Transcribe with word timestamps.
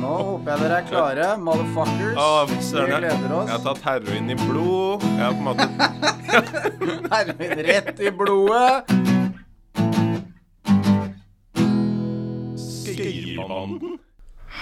nå 0.00 0.12
håper 0.24 0.50
jeg 0.52 0.60
dere 0.62 0.76
er 0.80 0.86
klare, 0.88 1.26
motherfuckers. 1.44 2.16
Vi 2.72 2.86
gleder 2.86 3.34
oss. 3.36 3.48
jeg 3.50 3.56
har 3.56 3.64
tatt 3.66 3.82
heroin 3.88 4.30
i 4.30 4.36
blod. 4.40 5.04
Jeg 5.04 5.24
har 5.24 5.32
på 5.32 5.40
en 5.40 5.46
måte 5.50 5.66
Heroin 7.14 7.64
rett 7.70 8.00
i 8.00 8.10
blodet. 8.10 8.74
Skøyerbanden. 12.60 13.98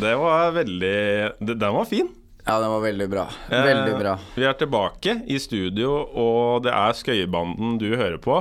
det 0.00 0.14
var 0.16 0.50
veldig 0.56 1.32
det- 1.46 1.58
Den 1.60 1.74
var 1.74 1.84
fin. 1.84 2.08
Ja, 2.48 2.54
den 2.62 2.70
var 2.72 2.80
veldig 2.80 3.06
bra. 3.12 3.26
Eh, 3.52 3.64
Veldig 3.66 3.96
bra. 3.98 4.14
Vi 4.34 4.44
er 4.48 4.54
tilbake 4.56 5.18
i 5.28 5.36
studio, 5.42 5.90
og 6.16 6.62
det 6.64 6.72
er 6.72 6.94
Skøyebanden 6.96 7.74
du 7.80 7.90
hører 7.92 8.16
på. 8.24 8.38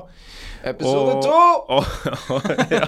Episode 0.64 1.18
Og- 1.18 1.26
to! 1.26 1.42
Og, 2.38 2.48
ja, 2.72 2.88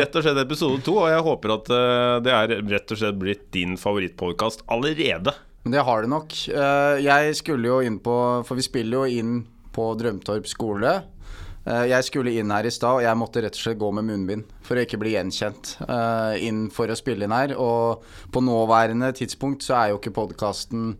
rett 0.00 0.16
og 0.16 0.24
slett 0.24 0.40
episode 0.40 0.80
to, 0.86 0.94
og 1.02 1.10
jeg 1.12 1.22
håper 1.28 1.52
at 1.58 1.68
eh, 1.76 2.14
det 2.24 2.32
er 2.38 2.54
rett 2.72 2.94
og 2.96 3.00
slett 3.02 3.18
blitt 3.20 3.44
din 3.54 3.76
favorittpodkast 3.80 4.64
allerede. 4.72 5.34
Men 5.66 5.76
det 5.76 5.84
har 5.84 6.02
det 6.06 6.10
nok. 6.14 6.32
Eh, 6.48 7.04
Jeg 7.04 7.36
skulle 7.36 7.66
jo 7.68 7.80
inn 7.82 7.96
på 8.00 8.16
For 8.46 8.54
vi 8.58 8.62
spiller 8.64 9.02
jo 9.04 9.20
inn 9.20 9.36
på 9.76 9.90
Drømtorp 10.00 10.46
skole. 10.48 10.92
Eh, 11.66 11.86
Jeg 11.90 12.04
skulle 12.06 12.30
inn 12.38 12.50
her 12.54 12.66
i 12.68 12.70
stad, 12.70 13.00
og 13.00 13.02
jeg 13.02 13.18
måtte 13.18 13.42
rett 13.42 13.56
og 13.58 13.62
slett 13.64 13.78
gå 13.80 13.90
med 13.98 14.06
munnbind 14.06 14.44
for 14.66 14.78
å 14.78 14.84
ikke 14.86 15.00
bli 15.02 15.16
gjenkjent 15.16 15.76
eh, 15.88 16.36
inn 16.46 16.68
for 16.70 16.86
å 16.92 16.96
spille 16.98 17.26
inn 17.26 17.34
her. 17.34 17.56
Og 17.58 18.04
på 18.32 18.42
nåværende 18.44 19.12
tidspunkt 19.18 19.66
så 19.66 19.74
er 19.80 19.90
jo 19.94 19.98
ikke 20.00 20.14
podkasten 20.14 20.94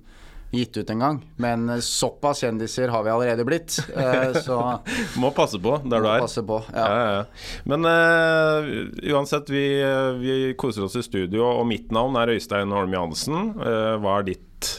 gitt 0.55 0.77
ut 0.79 0.91
engang. 0.95 1.19
Men 1.43 1.69
eh, 1.75 1.81
såpass 1.85 2.41
kjendiser 2.45 2.89
har 2.95 3.03
vi 3.07 3.11
allerede 3.13 3.45
blitt, 3.47 3.77
så 4.47 4.59
Må 5.23 5.31
passe 5.37 5.59
på 5.63 5.75
der 5.85 6.03
du 6.05 6.09
er. 6.11 6.23
passe 6.23 6.43
på. 6.47 6.61
Ja. 6.75 6.87
Ja. 6.87 7.07
Ja. 7.17 7.25
Men 7.67 7.85
uh, 7.87 8.71
uansett, 9.15 9.51
vi, 9.53 9.65
vi 10.23 10.37
koser 10.59 10.87
oss 10.87 10.97
i 10.99 11.03
studio, 11.07 11.45
og 11.61 11.67
mitt 11.71 11.91
navn 11.95 12.17
er 12.23 12.35
Øystein 12.37 12.73
Holm 12.75 12.95
Johansen. 12.95 13.53
Uh, 13.59 13.97
hva 14.03 14.21
er 14.23 14.29
ditt? 14.33 14.73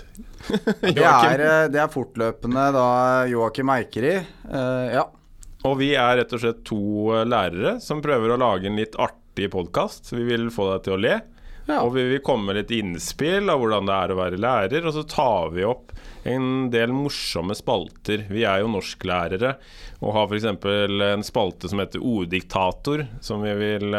Det 0.81 1.03
er, 1.03 1.41
det 1.67 1.79
er 1.83 1.89
fortløpende 1.91 2.61
da 2.75 2.87
Joakim 3.31 3.71
Eikeri. 3.75 4.15
Uh, 4.47 4.87
Ja. 4.95 5.05
Og 5.67 5.79
vi 5.81 5.93
er 5.99 6.21
rett 6.21 6.35
og 6.35 6.41
slett 6.43 6.63
to 6.67 6.81
eh, 7.15 7.25
lærere 7.27 7.77
som 7.83 8.03
prøver 8.03 8.33
å 8.33 8.39
lage 8.39 8.69
en 8.69 8.79
litt 8.79 8.95
artig 9.01 9.49
podkast. 9.53 10.13
Vi 10.15 10.23
vil 10.29 10.47
få 10.53 10.69
deg 10.73 10.85
til 10.85 10.95
å 10.95 11.01
le. 11.01 11.17
Ja. 11.67 11.81
Og 11.83 11.97
vi 11.97 12.05
vil 12.07 12.23
komme 12.23 12.47
med 12.47 12.61
litt 12.61 12.71
innspill 12.71 13.51
av 13.51 13.59
hvordan 13.59 13.89
det 13.89 13.95
er 13.97 14.13
å 14.13 14.19
være 14.21 14.39
lærer. 14.39 14.87
Og 14.87 14.95
så 14.95 15.03
tar 15.11 15.51
vi 15.51 15.65
opp 15.67 15.91
en 16.27 16.69
del 16.71 16.93
morsomme 16.95 17.55
spalter. 17.55 18.23
Vi 18.31 18.45
er 18.47 18.63
jo 18.63 18.71
norsklærere 18.71 19.57
og 19.97 20.13
har 20.15 20.29
f.eks. 20.29 20.45
en 20.47 21.25
spalte 21.25 21.67
som 21.71 21.81
heter 21.81 22.03
Orddiktator, 22.05 23.03
som 23.23 23.43
vi 23.43 23.51
vil 23.57 23.95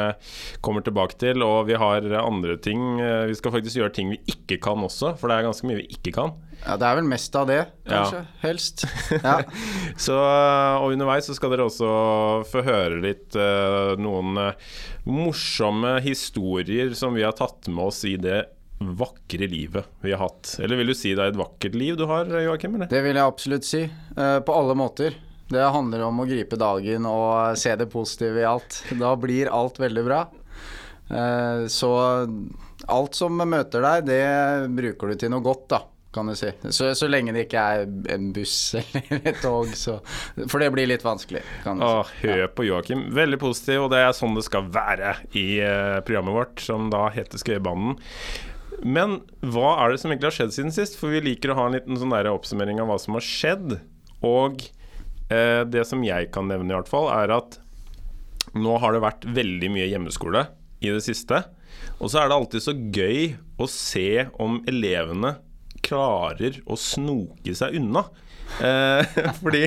kommer 0.65 0.85
tilbake 0.87 1.19
til. 1.21 1.45
Og 1.45 1.69
vi 1.69 1.77
har 1.81 2.09
andre 2.23 2.57
ting. 2.65 3.01
Eh, 3.05 3.27
Vi 3.29 3.37
skal 3.37 3.53
faktisk 3.59 3.83
gjøre 3.83 3.97
ting 4.01 4.17
vi 4.17 4.23
ikke 4.33 4.61
kan 4.65 4.81
også, 4.89 5.17
for 5.21 5.29
det 5.29 5.37
er 5.37 5.51
ganske 5.51 5.69
mye 5.69 5.83
vi 5.83 5.91
ikke 5.99 6.17
kan. 6.17 6.39
Ja, 6.65 6.75
det 6.77 6.87
er 6.89 6.97
vel 6.99 7.09
mest 7.09 7.37
av 7.39 7.47
det, 7.49 7.61
kanskje. 7.87 8.21
Helst. 8.43 8.85
Ja. 9.15 9.39
Så, 10.05 10.17
eh, 10.17 10.83
og 10.83 10.95
underveis 10.95 11.29
så 11.29 11.37
skal 11.37 11.55
dere 11.55 11.69
også 11.69 11.89
få 12.49 12.63
høre 12.67 13.01
litt 13.03 13.37
uh, 13.39 13.95
noen 14.01 14.39
uh, 14.39 14.69
morsomme 15.09 15.97
historier 16.05 16.93
som 16.99 17.17
vi 17.17 17.25
har 17.27 17.37
tatt 17.39 17.71
med 17.71 17.89
oss 17.89 18.03
i 18.09 18.17
det 18.21 18.43
vakre 18.79 19.49
livet 19.51 19.89
vi 20.05 20.13
har 20.15 20.23
hatt. 20.23 20.57
Eller 20.63 20.79
vil 20.79 20.93
du 20.93 20.97
si 20.99 21.15
det 21.15 21.25
er 21.25 21.33
et 21.33 21.41
vakkert 21.41 21.79
liv 21.79 21.99
du 21.99 22.07
har, 22.11 22.31
Joakim? 22.45 22.77
eller? 22.77 22.91
Det 22.91 23.03
vil 23.07 23.19
jeg 23.19 23.25
absolutt 23.25 23.67
si. 23.67 23.83
Uh, 24.19 24.39
på 24.45 24.55
alle 24.55 24.79
måter. 24.79 25.19
Det 25.49 25.65
handler 25.73 26.05
om 26.05 26.21
å 26.21 26.29
gripe 26.29 26.61
dagen 26.61 27.09
og 27.09 27.57
se 27.59 27.73
det 27.81 27.89
positive 27.91 28.43
i 28.43 28.49
alt. 28.49 28.83
Da 29.01 29.15
blir 29.17 29.49
alt 29.49 29.81
veldig 29.81 30.03
bra. 30.05 30.27
Så 31.73 31.89
alt 32.93 33.17
som 33.17 33.41
møter 33.41 33.81
deg, 33.81 34.11
det 34.11 34.69
bruker 34.77 35.09
du 35.09 35.23
til 35.23 35.33
noe 35.33 35.41
godt, 35.41 35.65
da, 35.73 35.79
kan 36.19 36.29
du 36.31 36.35
si. 36.39 36.51
Så, 36.75 36.91
så 36.99 37.09
lenge 37.11 37.33
det 37.37 37.47
ikke 37.47 37.63
er 37.63 37.87
en 38.15 38.29
buss 38.35 38.57
eller 38.79 39.23
et 39.23 39.41
tog, 39.43 39.71
så 39.79 39.99
For 40.45 40.59
det 40.63 40.73
blir 40.75 40.91
litt 40.91 41.07
vanskelig, 41.07 41.45
kan 41.65 41.79
du 41.79 41.87
si. 41.87 41.89
Åh, 41.89 42.13
hør 42.25 42.45
på 42.59 42.67
Joakim. 42.69 43.07
Veldig 43.17 43.41
positiv, 43.43 43.87
og 43.87 43.93
det 43.95 44.03
er 44.03 44.15
sånn 44.17 44.37
det 44.39 44.45
skal 44.49 44.69
være 44.75 45.17
i 45.39 45.47
eh, 45.65 45.99
programmet 46.07 46.37
vårt, 46.37 46.63
som 46.65 46.91
da 46.93 47.07
heter 47.15 47.41
Skøyebanen. 47.41 47.99
Men 48.85 49.21
hva 49.43 49.75
er 49.83 49.93
det 49.93 50.03
som 50.03 50.13
egentlig 50.13 50.31
har 50.31 50.37
skjedd 50.37 50.55
siden 50.55 50.75
sist? 50.75 50.99
For 50.99 51.15
vi 51.15 51.23
liker 51.25 51.53
å 51.53 51.59
ha 51.59 51.69
en 51.69 51.79
liten 51.79 51.99
sånn 51.99 52.15
der 52.15 52.31
oppsummering 52.31 52.83
av 52.83 52.91
hva 52.91 52.99
som 53.03 53.17
har 53.19 53.25
skjedd. 53.25 53.79
Og 54.27 54.63
eh, 55.33 55.63
det 55.67 55.87
som 55.89 56.05
jeg 56.07 56.31
kan 56.35 56.51
nevne, 56.51 56.71
i 56.71 56.79
hvert 56.79 56.91
fall, 56.91 57.11
er 57.15 57.35
at 57.39 57.59
nå 58.59 58.79
har 58.81 58.95
det 58.95 59.05
vært 59.05 59.27
veldig 59.39 59.71
mye 59.75 59.89
hjemmeskole 59.91 60.47
i 60.85 60.93
det 60.95 61.03
siste. 61.05 61.43
Og 61.99 62.11
så 62.11 62.23
er 62.23 62.31
det 62.31 62.39
alltid 62.39 62.65
så 62.65 62.75
gøy 62.75 63.35
å 63.59 63.69
se 63.71 64.29
om 64.41 64.61
elevene 64.71 65.37
klarer 65.89 66.61
å 66.69 66.79
snoke 66.79 67.55
seg 67.57 67.79
unna. 67.81 68.05
Eh, 68.65 69.21
fordi 69.41 69.67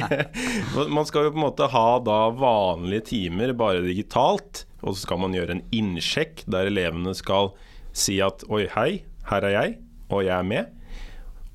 man 0.90 1.06
skal 1.06 1.28
jo 1.28 1.34
på 1.34 1.42
en 1.42 1.48
måte 1.48 1.70
ha 1.74 1.88
da 2.04 2.20
vanlige 2.34 3.10
timer 3.12 3.54
bare 3.58 3.84
digitalt, 3.86 4.66
og 4.82 4.96
så 4.96 5.06
skal 5.06 5.22
man 5.22 5.38
gjøre 5.38 5.58
en 5.58 5.66
innsjekk 5.76 6.46
der 6.50 6.72
elevene 6.72 7.14
skal 7.18 7.54
si 7.94 8.20
at 8.24 8.46
oi, 8.50 8.66
hei, 8.76 9.04
her 9.30 9.48
er 9.48 9.58
jeg, 9.58 9.76
og 10.10 10.24
jeg 10.26 10.36
er 10.38 10.48
med. 10.48 10.78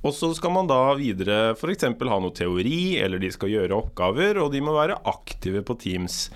Og 0.07 0.15
så 0.15 0.29
skal 0.39 0.53
man 0.55 0.69
da 0.71 0.79
videre 0.95 1.57
f.eks. 1.57 1.89
ha 1.89 2.19
noe 2.23 2.35
teori, 2.37 2.99
eller 3.03 3.19
de 3.19 3.31
skal 3.35 3.51
gjøre 3.51 3.75
oppgaver, 3.75 4.39
og 4.39 4.53
de 4.55 4.63
må 4.63 4.77
være 4.77 5.01
aktive 5.09 5.65
på 5.67 5.75
Teams. 5.83 6.29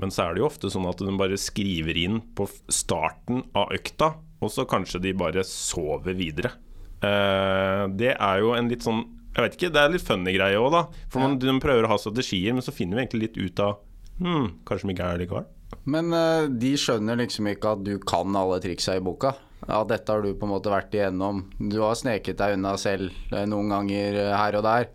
Men 0.00 0.14
så 0.14 0.24
er 0.24 0.34
det 0.34 0.42
jo 0.42 0.48
ofte 0.48 0.70
sånn 0.72 0.88
at 0.88 1.02
de 1.02 1.12
bare 1.20 1.36
skriver 1.36 1.98
inn 2.00 2.22
på 2.36 2.46
starten 2.72 3.44
av 3.58 3.74
økta, 3.76 4.14
og 4.40 4.50
så 4.50 4.64
kanskje 4.68 5.02
de 5.04 5.12
bare 5.18 5.44
sover 5.46 6.16
videre. 6.16 6.54
Eh, 7.02 7.84
det 7.98 8.12
er 8.14 8.42
jo 8.42 8.52
en 8.54 8.70
litt 8.70 8.84
sånn 8.86 9.02
Jeg 9.32 9.42
vet 9.42 9.56
ikke, 9.56 9.72
det 9.74 9.80
er 9.80 9.94
litt 9.94 10.04
funny 10.04 10.34
greie 10.36 10.58
òg, 10.60 10.68
da. 10.74 10.82
For 11.10 11.24
man, 11.24 11.38
de 11.40 11.54
prøver 11.62 11.86
å 11.86 11.94
ha 11.94 11.96
strategier, 12.00 12.52
men 12.52 12.64
så 12.64 12.74
finner 12.74 12.98
vi 12.98 13.06
egentlig 13.06 13.22
litt 13.26 13.40
ut 13.40 13.64
av 13.64 13.80
Hm, 14.22 14.50
kanskje 14.68 14.86
vi 14.86 14.92
ikke 14.92 15.06
er 15.08 15.16
det 15.16 15.24
likevel. 15.24 15.46
Men 15.88 16.12
uh, 16.12 16.44
de 16.46 16.74
skjønner 16.78 17.16
liksom 17.18 17.48
ikke 17.48 17.70
at 17.74 17.80
du 17.86 17.94
kan 18.06 18.36
alle 18.38 18.58
triksa 18.62 18.98
i 18.98 19.02
boka. 19.02 19.32
Ja, 19.64 19.80
dette 19.88 20.12
har 20.12 20.20
du 20.22 20.34
på 20.36 20.46
en 20.46 20.52
måte 20.52 20.70
vært 20.70 20.92
igjennom. 20.94 21.40
Du 21.56 21.78
har 21.80 21.96
sneket 21.98 22.38
deg 22.38 22.58
unna 22.58 22.74
selv 22.78 23.08
eh, 23.32 23.46
noen 23.48 23.72
ganger 23.72 24.18
her 24.36 24.58
og 24.58 24.66
der. 24.66 24.90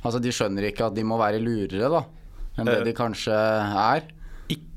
Altså 0.00 0.22
De 0.22 0.32
skjønner 0.34 0.70
ikke 0.70 0.88
at 0.88 0.96
de 0.96 1.04
må 1.06 1.20
være 1.20 1.42
lurere 1.42 1.90
da 1.92 2.02
enn 2.58 2.68
det 2.68 2.82
de 2.86 2.94
kanskje 2.96 3.34
er. 3.34 4.06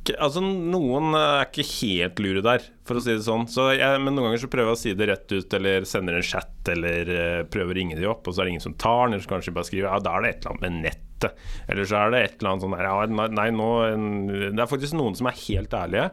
Ikke, 0.06 0.16
altså 0.22 0.42
Noen 0.46 1.12
eh, 1.18 1.40
er 1.42 1.48
ikke 1.50 1.66
helt 1.74 2.22
lure 2.24 2.44
der, 2.46 2.64
for 2.86 3.00
å 3.00 3.04
si 3.04 3.12
det 3.16 3.26
sånn. 3.26 3.48
Så 3.52 3.66
jeg, 3.76 4.00
men 4.04 4.14
noen 4.16 4.30
ganger 4.30 4.44
så 4.46 4.50
prøver 4.54 4.72
jeg 4.72 4.78
å 4.78 4.82
si 4.84 4.94
det 5.00 5.08
rett 5.10 5.34
ut, 5.34 5.56
eller 5.58 5.88
sender 5.90 6.20
en 6.20 6.28
chat, 6.30 6.54
eller 6.72 7.12
eh, 7.16 7.42
prøver 7.52 7.74
å 7.74 7.78
ringe 7.80 7.98
de 8.00 8.06
opp, 8.12 8.28
og 8.30 8.36
så 8.38 8.44
er 8.44 8.48
det 8.50 8.56
ingen 8.56 8.66
som 8.68 8.78
tar 8.80 9.08
den, 9.08 9.16
eller 9.18 9.26
så 9.26 9.34
kanskje 9.34 9.52
de 9.52 9.58
bare 9.58 9.70
skriver 9.72 9.90
ja, 9.90 9.98
da 10.06 10.14
er 10.20 10.24
det 10.28 10.32
et 10.36 10.40
eller 10.46 10.54
annet 10.56 10.66
med 10.68 10.78
nettet. 10.86 11.42
Eller 11.72 11.90
så 11.90 11.98
er 12.04 12.14
det 12.14 12.22
et 12.28 12.38
eller 12.38 12.52
annet 12.54 12.66
sånn 12.68 12.78
ja, 12.86 13.28
nei, 13.40 13.48
nå 13.56 13.68
en- 13.88 14.16
Det 14.54 14.62
er 14.62 14.70
faktisk 14.70 14.98
noen 15.00 15.16
som 15.18 15.30
er 15.32 15.38
helt 15.46 15.74
ærlige 15.74 16.10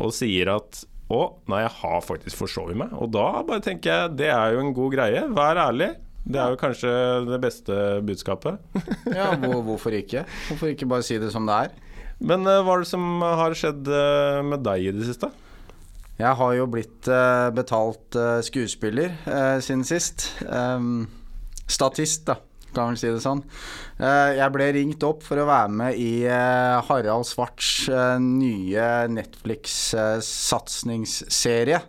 og 0.00 0.12
sier 0.16 0.50
at 0.54 0.84
å, 1.12 1.18
nei, 1.52 1.58
jeg 1.66 1.72
har 1.82 2.00
faktisk 2.06 2.38
forsovet 2.40 2.78
meg. 2.80 2.94
Og 2.96 3.10
da 3.12 3.26
bare 3.44 3.60
tenker 3.66 3.90
jeg 3.92 4.14
det 4.22 4.30
er 4.32 4.54
jo 4.56 4.62
en 4.64 4.72
god 4.76 4.94
greie. 4.96 5.24
Vær 5.36 5.60
ærlig. 5.66 5.90
Det 6.24 6.40
er 6.40 6.54
jo 6.54 6.56
kanskje 6.62 6.90
det 7.28 7.38
beste 7.42 7.74
budskapet. 8.08 8.56
Ja, 9.12 9.34
hvor, 9.36 9.58
Hvorfor 9.66 9.92
ikke? 9.98 10.22
Hvorfor 10.48 10.70
ikke 10.72 10.88
bare 10.88 11.04
si 11.04 11.18
det 11.20 11.28
som 11.34 11.44
det 11.50 11.58
er? 11.66 11.74
Men 12.24 12.46
eh, 12.48 12.62
hva 12.64 12.76
er 12.76 12.80
det 12.84 12.90
som 12.90 13.22
har 13.22 13.54
skjedd 13.58 13.88
eh, 13.92 14.42
med 14.46 14.60
deg 14.64 14.78
i 14.88 14.92
det 14.96 15.06
siste? 15.10 15.28
Jeg 16.14 16.30
har 16.38 16.52
jo 16.54 16.68
blitt 16.70 17.08
eh, 17.10 17.50
betalt 17.54 18.16
eh, 18.16 18.40
skuespiller 18.46 19.10
eh, 19.26 19.58
siden 19.64 19.84
sist. 19.86 20.28
Ehm, 20.46 21.06
statist, 21.66 22.26
da, 22.28 22.34
kan 22.74 22.88
vel 22.92 22.98
si 23.00 23.08
det 23.10 23.22
sånn. 23.24 23.42
Eh, 23.98 24.30
jeg 24.38 24.52
ble 24.54 24.72
ringt 24.76 25.02
opp 25.06 25.22
for 25.26 25.36
å 25.42 25.46
være 25.48 25.70
med 25.74 25.94
i 25.98 26.24
eh, 26.28 26.82
Harald 26.88 27.26
Svarts 27.28 27.88
eh, 27.90 28.18
nye 28.22 29.08
Netflix-satsingsserie. 29.10 31.80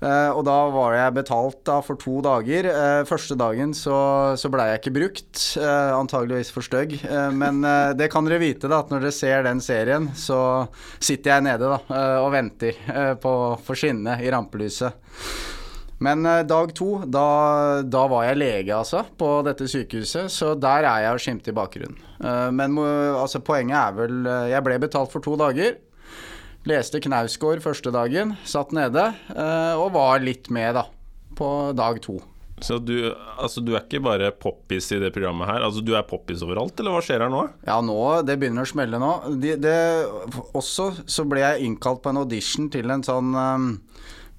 Eh, 0.00 0.30
og 0.32 0.46
da 0.48 0.56
var 0.72 0.94
jeg 0.96 1.16
betalt 1.18 1.60
da 1.68 1.76
for 1.84 2.00
to 2.00 2.22
dager. 2.24 2.68
Eh, 2.70 3.02
første 3.08 3.36
dagen 3.38 3.74
så, 3.76 3.98
så 4.40 4.50
blei 4.52 4.70
jeg 4.70 4.80
ikke 4.80 4.94
brukt, 4.96 5.42
eh, 5.60 5.92
antageligvis 5.92 6.52
for 6.54 6.64
stygg. 6.64 6.96
Men 7.36 7.60
det 7.96 8.08
kan 8.12 8.26
dere 8.26 8.40
vite, 8.40 8.68
da, 8.70 8.80
at 8.80 8.90
når 8.92 9.04
dere 9.04 9.14
ser 9.14 9.44
den 9.46 9.60
serien, 9.64 10.08
så 10.16 10.40
sitter 10.98 11.34
jeg 11.34 11.46
nede 11.46 11.68
da, 11.70 11.78
og 12.22 12.30
venter 12.32 12.76
på 13.20 13.32
for 13.64 13.78
skinnet 13.78 14.22
i 14.24 14.30
rampelyset. 14.32 14.96
Men 16.00 16.24
dag 16.48 16.72
to, 16.76 17.02
da, 17.04 17.82
da 17.84 18.04
var 18.08 18.24
jeg 18.30 18.40
lege, 18.40 18.72
altså, 18.72 19.02
på 19.20 19.28
dette 19.44 19.68
sykehuset. 19.68 20.32
Så 20.32 20.54
der 20.56 20.86
er 20.88 21.04
jeg 21.04 21.18
og 21.18 21.22
skimter 21.24 21.52
i 21.52 21.58
bakgrunnen. 21.58 22.00
Men 22.56 22.78
altså, 22.80 23.42
poenget 23.44 23.76
er 23.76 23.96
vel 23.98 24.30
Jeg 24.52 24.64
ble 24.64 24.80
betalt 24.80 25.12
for 25.12 25.24
to 25.24 25.36
dager. 25.40 25.76
Leste 26.68 27.00
Knausgård 27.00 27.62
første 27.64 27.92
dagen, 27.94 28.34
satt 28.44 28.74
nede, 28.76 29.06
eh, 29.32 29.78
og 29.80 29.94
var 29.94 30.20
litt 30.20 30.50
med, 30.52 30.76
da, 30.76 30.84
på 31.36 31.48
dag 31.76 32.02
to. 32.04 32.18
Så 32.60 32.76
du, 32.84 33.14
altså, 33.40 33.62
du 33.64 33.72
er 33.72 33.86
ikke 33.86 34.02
bare 34.04 34.28
poppis 34.36 34.90
i 34.92 34.98
det 35.00 35.12
programmet 35.14 35.48
her? 35.48 35.64
Altså 35.64 35.80
Du 35.80 35.94
er 35.96 36.04
poppis 36.04 36.42
overalt, 36.44 36.76
eller 36.76 36.92
hva 36.92 37.00
skjer 37.04 37.24
her 37.24 37.32
nå? 37.32 37.46
Ja, 37.64 37.78
nå, 37.80 37.96
det 38.28 38.36
begynner 38.40 38.66
å 38.66 38.68
smelle 38.68 39.00
nå. 39.00 39.12
De, 39.40 39.54
det, 39.56 39.76
også 40.52 40.90
så 41.08 41.24
ble 41.28 41.40
jeg 41.40 41.70
innkalt 41.70 42.02
på 42.04 42.12
en 42.12 42.20
audition 42.20 42.68
til 42.72 42.92
en 42.92 43.04
sånn 43.06 43.32
um, 43.32 43.70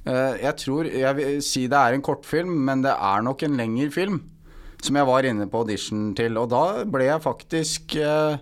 uh, 0.06 0.38
Jeg 0.38 0.54
tror 0.62 0.92
Jeg 0.92 1.18
vil 1.18 1.42
si 1.46 1.66
det 1.72 1.82
er 1.82 1.98
en 1.98 2.06
kortfilm, 2.06 2.54
men 2.70 2.86
det 2.86 2.94
er 2.94 3.26
nok 3.26 3.42
en 3.48 3.58
lengre 3.58 3.90
film. 3.98 4.22
Som 4.86 5.02
jeg 5.02 5.10
var 5.10 5.26
inne 5.26 5.50
på 5.50 5.66
audition 5.66 6.12
til. 6.18 6.38
Og 6.42 6.54
da 6.54 6.86
ble 6.86 7.10
jeg 7.10 7.26
faktisk 7.26 7.98
uh, 8.06 8.38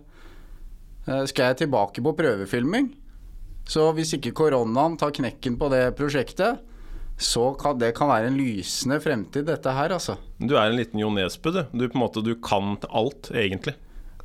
uh, 1.07 1.23
Skal 1.31 1.53
jeg 1.53 1.63
tilbake 1.63 2.03
på 2.03 2.17
prøvefilming? 2.19 2.97
Så 3.69 3.85
hvis 3.97 4.15
ikke 4.17 4.33
koronaen 4.37 4.97
tar 4.97 5.13
knekken 5.15 5.59
på 5.59 5.69
det 5.73 5.83
prosjektet, 5.97 6.63
så 7.19 7.51
kan 7.59 7.77
det 7.77 7.91
kan 7.97 8.09
være 8.09 8.31
en 8.31 8.39
lysende 8.39 8.97
fremtid, 9.03 9.45
dette 9.49 9.73
her, 9.75 9.93
altså. 9.93 10.15
Du 10.39 10.55
er 10.55 10.69
en 10.69 10.77
liten 10.79 11.01
Jo 11.01 11.11
Nesbø, 11.13 11.51
du. 11.51 11.61
Du, 11.73 11.85
på 11.85 11.99
en 11.99 12.03
måte, 12.05 12.23
du 12.23 12.31
kan 12.41 12.77
alt, 12.87 13.29
egentlig. 13.35 13.75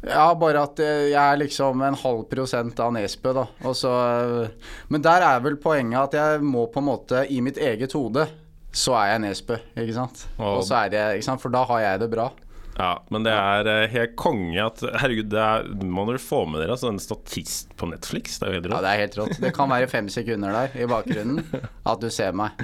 Ja, 0.04 0.28
bare 0.36 0.62
at 0.68 0.80
eh, 0.84 1.08
jeg 1.10 1.18
er 1.18 1.40
liksom 1.40 1.82
en 1.82 1.96
halv 1.96 2.26
prosent 2.30 2.80
av 2.80 2.92
Nesbø, 2.94 3.34
da. 3.36 3.44
Så, 3.74 3.90
eh, 3.90 4.72
men 4.92 5.04
der 5.04 5.26
er 5.26 5.42
vel 5.44 5.58
poenget 5.60 6.00
at 6.06 6.16
jeg 6.20 6.46
må 6.46 6.68
på 6.70 6.80
en 6.82 6.88
måte 6.92 7.26
i 7.32 7.40
mitt 7.44 7.58
eget 7.58 7.96
hode 7.98 8.28
så 8.74 8.96
er 8.98 9.12
jeg 9.12 9.22
Nesbø, 9.22 9.56
ikke 9.78 9.94
sant. 9.94 10.24
Og 10.42 10.64
så 10.66 10.80
er 10.82 10.94
jeg, 10.96 11.18
ikke 11.20 11.28
sant? 11.28 11.42
For 11.42 11.54
da 11.54 11.62
har 11.68 11.82
jeg 11.84 12.00
det 12.02 12.08
bra. 12.10 12.26
Ja, 12.74 13.04
men 13.14 13.22
det 13.26 13.32
er 13.34 13.68
uh, 13.68 13.84
helt 13.92 14.16
konge 14.18 14.58
at 14.58 14.82
Herregud, 14.82 15.28
det 15.30 15.40
er, 15.40 15.68
må 15.86 16.06
dere 16.08 16.22
få 16.22 16.42
med 16.50 16.62
dere. 16.62 16.74
Altså, 16.74 16.90
en 16.90 16.98
statist 17.02 17.70
på 17.78 17.86
Netflix. 17.90 18.40
Det 18.40 18.48
er 18.48 18.50
jo 18.50 18.58
helt 18.58 18.68
rått. 18.70 18.74
Ja, 18.74 18.82
det 18.82 18.92
er 18.94 19.02
helt 19.04 19.18
rått. 19.20 19.38
Det 19.44 19.52
kan 19.54 19.70
være 19.70 19.90
fem 19.90 20.10
sekunder 20.12 20.54
der 20.56 20.74
i 20.82 20.88
bakgrunnen 20.90 21.44
at 21.90 22.02
du 22.02 22.10
ser 22.12 22.34
meg. 22.36 22.58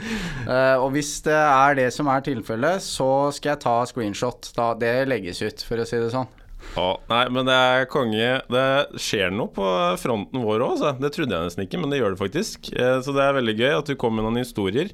Uh, 0.48 0.82
og 0.82 0.90
hvis 0.96 1.14
det 1.26 1.38
er 1.38 1.78
det 1.78 1.88
som 1.94 2.10
er 2.10 2.26
tilfellet, 2.26 2.82
så 2.82 3.30
skal 3.36 3.54
jeg 3.54 3.64
ta 3.66 3.78
screenshot. 3.86 4.50
Da 4.56 4.72
det 4.80 4.94
legges 5.10 5.42
ut, 5.46 5.66
for 5.66 5.80
å 5.80 5.86
si 5.86 6.02
det 6.02 6.10
sånn. 6.14 6.28
Å, 6.76 6.88
nei, 7.08 7.24
men 7.32 7.46
det 7.48 7.54
er 7.56 7.88
konge. 7.90 8.32
Det 8.50 8.66
skjer 9.00 9.30
noe 9.34 9.50
på 9.54 9.66
fronten 10.02 10.42
vår 10.44 10.66
òg, 10.66 10.82
Det 11.00 11.14
trodde 11.14 11.38
jeg 11.38 11.50
nesten 11.50 11.66
ikke, 11.66 11.80
men 11.80 11.94
det 11.94 12.02
gjør 12.02 12.16
det 12.16 12.24
faktisk. 12.24 12.72
Uh, 12.74 12.98
så 13.04 13.14
det 13.14 13.26
er 13.26 13.38
veldig 13.38 13.60
gøy 13.62 13.76
at 13.78 13.92
du 13.92 13.94
kom 14.00 14.18
med 14.18 14.26
noen 14.26 14.42
historier. 14.42 14.90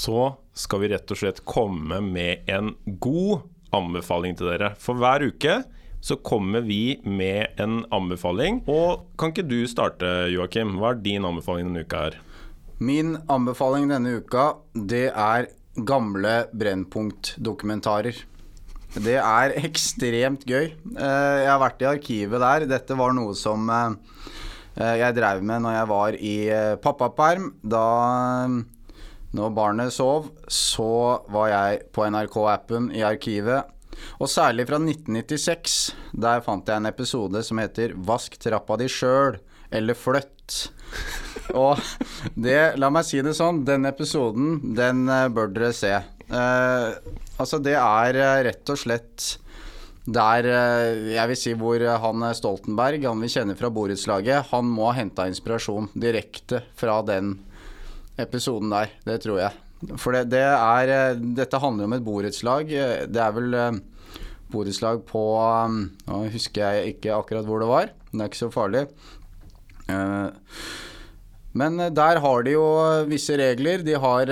Så 0.00 0.32
skal 0.56 0.82
vi 0.82 0.90
rett 0.92 1.12
og 1.12 1.20
slett 1.20 1.42
komme 1.48 2.00
med 2.04 2.48
en 2.50 2.72
god 3.02 3.44
anbefaling 3.76 4.36
til 4.38 4.50
dere. 4.50 4.72
For 4.80 4.98
hver 5.00 5.26
uke 5.28 5.60
så 6.00 6.16
kommer 6.24 6.64
vi 6.64 6.96
med 7.04 7.60
en 7.60 7.82
anbefaling. 7.92 8.62
Og 8.70 9.04
kan 9.20 9.34
ikke 9.34 9.48
du 9.48 9.60
starte, 9.68 10.08
Joakim? 10.32 10.78
Hva 10.80 10.94
er 10.94 11.02
din 11.04 11.28
anbefaling 11.28 11.68
denne 11.68 11.84
uka 11.84 12.06
her? 12.06 12.18
Min 12.80 13.18
anbefaling 13.28 13.90
denne 13.92 14.16
uka, 14.22 14.54
det 14.72 15.10
er 15.10 15.50
gamle 15.86 16.46
Brennpunkt-dokumentarer. 16.56 18.24
Det 18.96 19.18
er 19.20 19.54
ekstremt 19.68 20.48
gøy. 20.48 20.72
Eh, 20.72 21.36
jeg 21.44 21.52
har 21.52 21.60
vært 21.62 21.84
i 21.84 21.90
arkivet 21.92 22.42
der. 22.42 22.66
Dette 22.72 22.96
var 22.98 23.12
noe 23.14 23.36
som 23.38 23.68
eh, 23.70 23.98
Eh, 24.78 24.96
jeg 25.00 25.16
drev 25.16 25.42
med 25.44 25.64
når 25.64 25.74
jeg 25.74 25.90
var 25.90 26.16
i 26.16 26.34
pappaperm. 26.82 27.50
Da 27.62 27.84
når 29.36 29.52
barnet 29.54 29.94
sov, 29.94 30.30
så 30.50 31.20
var 31.30 31.50
jeg 31.52 31.84
på 31.94 32.06
NRK-appen 32.10 32.90
i 32.96 33.04
arkivet. 33.06 33.68
Og 34.18 34.30
særlig 34.30 34.66
fra 34.68 34.80
1996. 34.80 35.78
Der 36.24 36.42
fant 36.44 36.68
jeg 36.68 36.80
en 36.80 36.90
episode 36.90 37.42
som 37.46 37.60
heter 37.62 37.94
'Vask 37.94 38.38
trappa 38.40 38.78
di 38.80 38.88
sjøl', 38.88 39.38
eller 39.70 39.94
'Flytt'. 39.94 40.70
Og 41.54 41.78
det, 42.34 42.76
la 42.78 42.90
meg 42.90 43.06
si 43.06 43.20
det 43.22 43.36
sånn, 43.38 43.64
den 43.64 43.86
episoden, 43.86 44.74
den 44.74 45.08
eh, 45.08 45.28
bør 45.28 45.52
dere 45.54 45.72
se. 45.74 45.92
Eh, 46.30 46.88
altså, 47.38 47.58
det 47.62 47.76
er 47.78 48.18
rett 48.46 48.70
og 48.70 48.78
slett 48.78 49.36
der 50.10 50.46
eh, 50.48 51.14
jeg 51.14 51.30
vil 51.30 51.38
si 51.38 51.52
hvor 51.58 51.82
han 52.02 52.24
Stoltenberg, 52.34 53.04
han 53.04 53.22
vi 53.22 53.30
kjenner 53.30 53.58
fra 53.58 53.70
borettslaget, 53.70 54.50
han 54.50 54.66
må 54.66 54.90
ha 54.90 54.96
henta 54.98 55.28
inspirasjon 55.30 55.90
direkte 55.94 56.64
fra 56.74 57.00
den 57.06 57.36
episoden 58.22 58.72
der. 58.72 58.92
Det 59.06 59.20
tror 59.24 59.40
jeg. 59.42 59.56
For 60.00 60.12
det, 60.12 60.26
det 60.34 60.42
er 60.44 60.92
eh, 60.92 61.22
Dette 61.38 61.60
handler 61.62 61.88
om 61.88 61.96
et 61.96 62.04
borettslag. 62.04 62.68
Det 63.08 63.22
er 63.24 63.36
vel 63.36 63.56
eh, 63.56 63.80
borettslag 64.52 65.02
på 65.08 65.24
Nå 66.10 66.20
husker 66.34 66.66
jeg 66.66 66.96
ikke 66.96 67.16
akkurat 67.16 67.48
hvor 67.48 67.62
det 67.62 67.70
var. 67.70 67.92
Det 68.10 68.20
er 68.20 68.30
ikke 68.30 68.42
så 68.42 68.50
farlig. 68.52 68.86
Men 71.60 71.80
der 71.94 72.20
har 72.22 72.44
de 72.46 72.52
jo 72.54 72.66
visse 73.10 73.34
regler. 73.38 73.82
De 73.86 73.96
har 73.98 74.30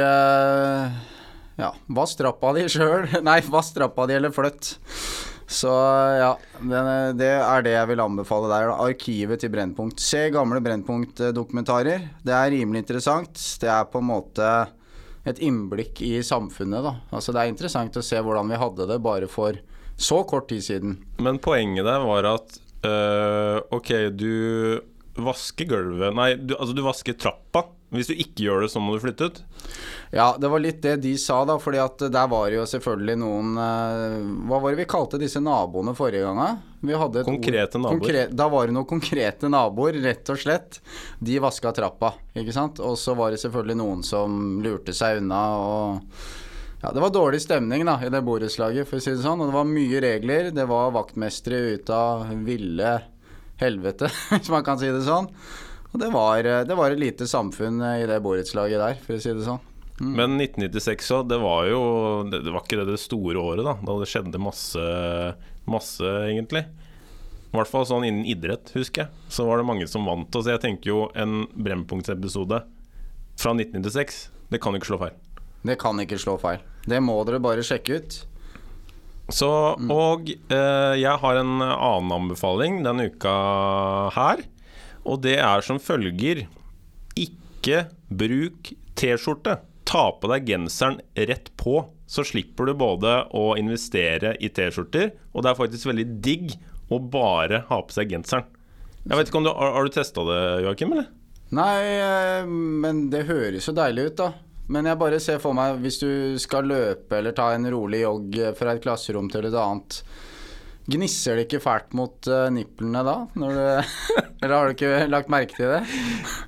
ja, 1.58 1.72
vass 1.90 2.14
trappa 2.18 2.52
di 2.54 2.66
sjøl. 2.74 3.08
Nei, 3.26 3.40
vass 3.50 3.72
trappa 3.74 4.06
di 4.10 4.18
eller 4.18 4.34
flytt. 4.34 4.76
Så 5.48 5.70
ja, 6.20 6.32
det 6.60 7.28
er 7.32 7.62
det 7.64 7.72
jeg 7.72 7.88
vil 7.88 8.02
anbefale 8.04 8.50
der. 8.52 8.72
Arkivet 8.84 9.40
til 9.40 9.52
Brennpunkt. 9.52 10.02
Se 10.04 10.26
gamle 10.34 10.60
Brennpunkt-dokumentarer. 10.64 12.04
Det 12.20 12.34
er 12.36 12.52
rimelig 12.52 12.84
interessant. 12.84 13.40
Det 13.62 13.70
er 13.72 13.88
på 13.88 14.02
en 14.02 14.10
måte 14.10 14.50
et 15.28 15.40
innblikk 15.44 16.02
i 16.04 16.18
samfunnet, 16.24 16.84
da. 16.84 16.94
Altså 17.16 17.32
det 17.34 17.42
er 17.42 17.52
interessant 17.52 17.96
å 17.96 18.04
se 18.04 18.20
hvordan 18.20 18.52
vi 18.52 18.60
hadde 18.60 18.88
det 18.90 19.00
bare 19.04 19.28
for 19.30 19.56
så 19.98 20.20
kort 20.28 20.50
tid 20.52 20.62
siden. 20.64 20.98
Men 21.24 21.40
poenget 21.42 21.88
der 21.88 22.04
var 22.06 22.28
at 22.36 22.60
øh, 22.86 23.58
ok, 23.74 23.90
du 24.14 24.78
vasker 25.18 25.66
gulvet 25.66 26.14
Nei, 26.14 26.28
du, 26.38 26.54
altså 26.54 26.76
du 26.76 26.84
vasker 26.86 27.16
trappa. 27.18 27.64
Hvis 27.94 28.10
du 28.10 28.18
ikke 28.20 28.44
gjør 28.44 28.64
det, 28.64 28.68
så 28.72 28.80
må 28.84 28.92
du 28.94 29.00
flytte 29.00 29.28
ut? 29.30 29.38
Ja, 30.12 30.34
det 30.40 30.48
var 30.52 30.60
litt 30.60 30.82
det 30.84 30.98
de 31.04 31.14
sa, 31.20 31.38
da. 31.48 31.56
fordi 31.60 31.80
at 31.80 32.02
der 32.12 32.26
var 32.28 32.50
jo 32.52 32.64
selvfølgelig 32.68 33.16
noen 33.20 33.54
uh, 33.56 34.18
Hva 34.48 34.58
var 34.60 34.72
det 34.72 34.82
vi 34.82 34.88
kalte 34.88 35.20
disse 35.20 35.40
naboene 35.40 35.94
forrige 35.96 36.26
gang? 36.26 36.58
konkrete 37.26 37.80
naboer. 37.80 37.96
Konkret, 37.96 38.34
da 38.36 38.48
var 38.52 38.68
det 38.68 38.76
noen 38.76 38.88
konkrete 38.88 39.48
naboer, 39.52 40.00
rett 40.04 40.32
og 40.32 40.40
slett. 40.40 40.80
De 41.18 41.38
vaska 41.42 41.72
trappa, 41.76 42.12
ikke 42.36 42.54
sant. 42.56 42.82
Og 42.84 42.98
så 43.00 43.16
var 43.18 43.32
det 43.32 43.40
selvfølgelig 43.42 43.80
noen 43.80 44.04
som 44.06 44.58
lurte 44.64 44.96
seg 44.96 45.22
unna 45.22 45.42
og 45.58 46.20
ja, 46.78 46.92
Det 46.94 47.02
var 47.02 47.10
dårlig 47.10 47.40
stemning 47.42 47.82
da, 47.88 47.96
i 48.04 48.10
det 48.12 48.20
borettslaget, 48.22 48.86
for 48.86 49.00
å 49.00 49.02
si 49.02 49.10
det 49.10 49.24
sånn. 49.24 49.40
Og 49.42 49.48
det 49.50 49.56
var 49.56 49.66
mye 49.66 50.02
regler. 50.04 50.52
Det 50.54 50.66
var 50.70 50.92
vaktmestere 50.94 51.74
ut 51.74 51.90
av 51.90 52.28
ville 52.46 52.98
helvete, 53.58 54.12
hvis 54.36 54.52
man 54.54 54.66
kan 54.66 54.78
si 54.78 54.92
det 54.92 55.02
sånn. 55.06 55.26
Og 55.92 56.02
det 56.02 56.10
var, 56.12 56.44
det 56.68 56.76
var 56.76 56.92
et 56.92 57.00
lite 57.00 57.26
samfunn 57.28 57.80
i 57.80 58.06
det 58.08 58.20
borettslaget 58.24 58.82
der, 58.82 58.98
for 59.04 59.16
å 59.16 59.22
si 59.22 59.32
det 59.32 59.46
sånn. 59.46 59.62
Mm. 59.98 60.12
Men 60.14 60.36
1996 60.38 61.08
òg, 61.16 61.24
det 61.30 61.38
var 61.42 61.64
jo 61.66 61.80
det, 62.30 62.42
det, 62.44 62.52
var 62.54 62.62
ikke 62.62 62.78
det, 62.78 62.90
det 62.92 63.00
store 63.02 63.40
året, 63.40 63.64
da. 63.66 63.74
Da 63.82 63.96
det 63.98 64.10
skjedde 64.10 64.42
masse, 64.42 64.84
masse 65.66 66.12
egentlig. 66.28 66.66
I 67.48 67.56
hvert 67.56 67.70
fall 67.70 67.86
sånn 67.88 68.04
innen 68.06 68.28
idrett, 68.28 68.70
husker 68.76 69.06
jeg. 69.06 69.26
Så 69.32 69.46
var 69.48 69.58
det 69.58 69.66
mange 69.66 69.88
som 69.90 70.06
vant. 70.06 70.28
Og 70.28 70.44
så 70.44 70.54
jeg 70.54 70.62
tenker 70.66 70.92
jo 70.92 71.00
en 71.18 71.46
Brennpunkt-episode 71.56 72.60
fra 73.38 73.54
1996, 73.54 74.20
det 74.52 74.60
kan 74.62 74.76
ikke 74.76 74.90
slå 74.90 75.00
feil. 75.02 75.16
Det 75.66 75.78
kan 75.80 75.98
ikke 76.02 76.18
slå 76.20 76.36
feil. 76.42 76.62
Det 76.88 77.00
må 77.02 77.16
dere 77.26 77.40
bare 77.42 77.64
sjekke 77.66 77.98
ut. 77.98 78.18
Så, 79.28 79.48
mm. 79.76 79.90
og 79.92 80.30
eh, 80.30 80.94
jeg 81.00 81.20
har 81.22 81.40
en 81.40 81.58
annen 81.60 82.14
anbefaling 82.14 82.80
denne 82.86 83.10
uka 83.12 83.34
her. 84.14 84.44
Og 85.08 85.22
det 85.24 85.38
er 85.40 85.64
som 85.64 85.80
følger 85.80 86.44
Ikke 87.18 87.86
bruk 88.08 88.72
T-skjorte 88.98 89.58
ta 89.88 90.04
på 90.20 90.28
deg 90.28 90.48
genseren 90.50 90.98
rett 91.16 91.48
på, 91.56 91.80
så 92.08 92.24
slipper 92.26 92.68
du 92.68 92.74
både 92.76 93.14
å 93.36 93.54
investere 93.60 94.34
i 94.44 94.50
T-skjorter, 94.52 95.14
og 95.32 95.44
det 95.44 95.52
er 95.52 95.58
faktisk 95.58 95.88
veldig 95.88 96.06
digg 96.24 96.52
å 96.92 96.98
bare 97.00 97.62
ha 97.70 97.78
på 97.84 97.96
seg 97.96 98.12
genseren. 98.12 98.44
Jeg 99.08 99.16
vet 99.16 99.30
ikke 99.30 99.40
om 99.40 99.46
du, 99.46 99.52
Har, 99.54 99.72
har 99.78 99.86
du 99.88 99.94
testa 99.94 100.24
det, 100.28 100.42
Joakim? 100.66 100.92
eller? 100.92 101.08
Nei, 101.56 101.76
eh, 101.96 102.44
men 102.84 103.06
det 103.12 103.24
høres 103.30 103.68
jo 103.70 103.76
deilig 103.76 104.10
ut, 104.10 104.18
da. 104.20 104.28
Men 104.68 104.90
jeg 104.90 105.00
bare 105.00 105.20
ser 105.24 105.40
for 105.40 105.56
meg, 105.56 105.78
hvis 105.80 106.00
du 106.02 106.10
skal 106.40 106.68
løpe 106.68 107.22
eller 107.22 107.32
ta 107.36 107.54
en 107.54 107.64
rolig 107.72 108.02
jogg 108.02 108.36
fra 108.58 108.74
et 108.74 108.82
klasserom 108.84 109.30
til 109.32 109.48
et 109.48 109.56
annet 109.56 110.02
Gnisser 110.88 111.36
det 111.36 111.46
ikke 111.46 111.60
fælt 111.60 111.94
mot 111.96 112.28
uh, 112.32 112.48
nipplene 112.52 113.02
da? 113.04 113.16
Du, 113.36 113.44
eller 114.42 114.54
har 114.54 114.68
du 114.68 114.76
ikke 114.76 115.08
lagt 115.10 115.32
merke 115.32 115.56
til 115.56 115.68
det? 115.74 115.82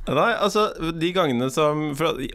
Nei, 0.09 0.31
altså 0.33 0.71
de 0.97 1.13
gangene 1.17 1.51
som 1.53 1.91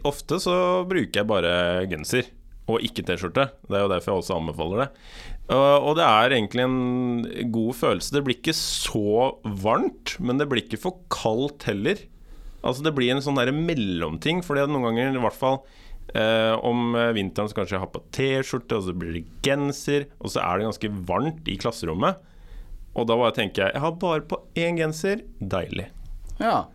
Ofte 0.06 0.38
så 0.42 0.56
bruker 0.86 1.22
jeg 1.22 1.30
bare 1.30 1.54
genser 1.90 2.30
og 2.66 2.82
ikke 2.82 3.04
T-skjorte. 3.06 3.46
Det 3.66 3.78
er 3.78 3.84
jo 3.84 3.90
derfor 3.92 4.12
jeg 4.12 4.22
også 4.24 4.36
anbefaler 4.40 4.80
det. 4.82 4.86
Og 5.54 5.92
det 5.94 6.02
er 6.02 6.34
egentlig 6.34 6.64
en 6.64 7.50
god 7.54 7.76
følelse. 7.78 8.14
Det 8.14 8.22
blir 8.26 8.38
ikke 8.40 8.56
så 8.58 9.36
varmt, 9.62 10.16
men 10.18 10.40
det 10.40 10.48
blir 10.50 10.64
ikke 10.64 10.80
for 10.82 10.98
kaldt 11.12 11.68
heller. 11.68 12.00
Altså 12.66 12.82
Det 12.82 12.94
blir 12.96 13.14
en 13.14 13.22
sånn 13.22 13.38
der 13.38 13.52
mellomting, 13.54 14.42
fordi 14.42 14.66
noen 14.66 14.88
ganger, 14.88 15.14
i 15.14 15.22
hvert 15.22 15.38
fall 15.38 15.60
Eh, 16.14 16.54
om 16.64 16.94
eh, 16.94 17.10
vinteren 17.16 17.48
så 17.50 17.56
kanskje 17.58 17.76
jeg 17.76 17.82
har 17.82 17.90
på 17.92 18.02
T-skjorte, 18.14 18.78
og 18.78 18.84
så 18.86 18.94
blir 18.96 19.12
det 19.18 19.24
genser, 19.44 20.06
og 20.22 20.30
så 20.32 20.40
er 20.44 20.58
det 20.60 20.68
ganske 20.68 20.90
varmt 21.08 21.48
i 21.50 21.56
klasserommet. 21.60 22.22
Og 22.96 23.04
da 23.10 23.16
bare 23.18 23.34
tenker 23.36 23.66
jeg 23.66 23.74
jeg 23.76 23.82
har 23.82 23.96
bare 24.00 24.22
på 24.30 24.38
én 24.56 24.78
genser. 24.80 25.24
Deilig. 25.40 25.88
Ja. 26.40 26.66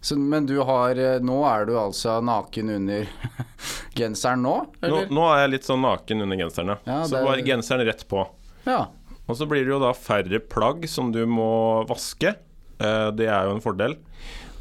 Så, 0.00 0.14
men 0.18 0.46
du 0.46 0.60
har 0.62 0.94
eh, 0.94 1.16
Nå 1.24 1.40
er 1.48 1.64
du 1.66 1.72
altså 1.80 2.20
naken 2.22 2.68
under 2.70 3.08
genseren 3.98 4.44
nå, 4.46 4.52
Nå, 4.78 4.86
eller? 4.86 5.08
nå 5.10 5.24
er 5.32 5.40
jeg 5.42 5.52
litt 5.56 5.66
sånn 5.66 5.82
naken 5.82 6.22
under 6.22 6.38
genseren, 6.38 6.76
ja. 6.86 7.00
Så 7.02 7.16
det- 7.16 7.24
bare 7.26 7.42
genseren 7.46 7.82
rett 7.88 8.04
på. 8.10 8.22
Ja. 8.68 8.84
Og 9.28 9.36
så 9.36 9.48
blir 9.50 9.64
det 9.66 9.72
jo 9.74 9.80
da 9.82 9.90
færre 9.96 10.38
plagg 10.40 10.86
som 10.88 11.10
du 11.12 11.24
må 11.26 11.48
vaske. 11.90 12.36
Eh, 12.78 13.08
det 13.18 13.26
er 13.26 13.48
jo 13.48 13.56
en 13.56 13.64
fordel. 13.64 13.96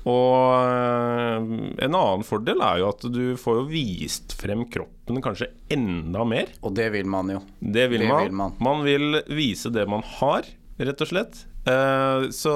Og 0.07 0.63
eh, 0.63 1.49
en 1.83 1.97
annen 1.97 2.23
fordel 2.27 2.63
er 2.63 2.79
jo 2.81 2.89
at 2.93 3.03
du 3.11 3.23
får 3.39 3.59
jo 3.61 3.65
vist 3.71 4.37
frem 4.39 4.63
kroppen 4.71 5.19
kanskje 5.25 5.49
enda 5.73 6.23
mer. 6.27 6.53
Og 6.63 6.75
det 6.77 6.87
vil 6.95 7.09
man 7.11 7.33
jo. 7.35 7.43
Det 7.59 7.89
vil, 7.91 8.05
Det 8.05 8.09
man. 8.13 8.23
vil 8.23 8.39
man. 8.43 8.57
man 8.63 8.85
vil 8.87 9.21
vise 9.27 9.73
det 9.73 9.87
man 9.91 10.05
har, 10.19 10.47
rett 10.79 11.05
og 11.05 11.11
slett. 11.11 11.43
Så 11.67 12.31
så 12.31 12.51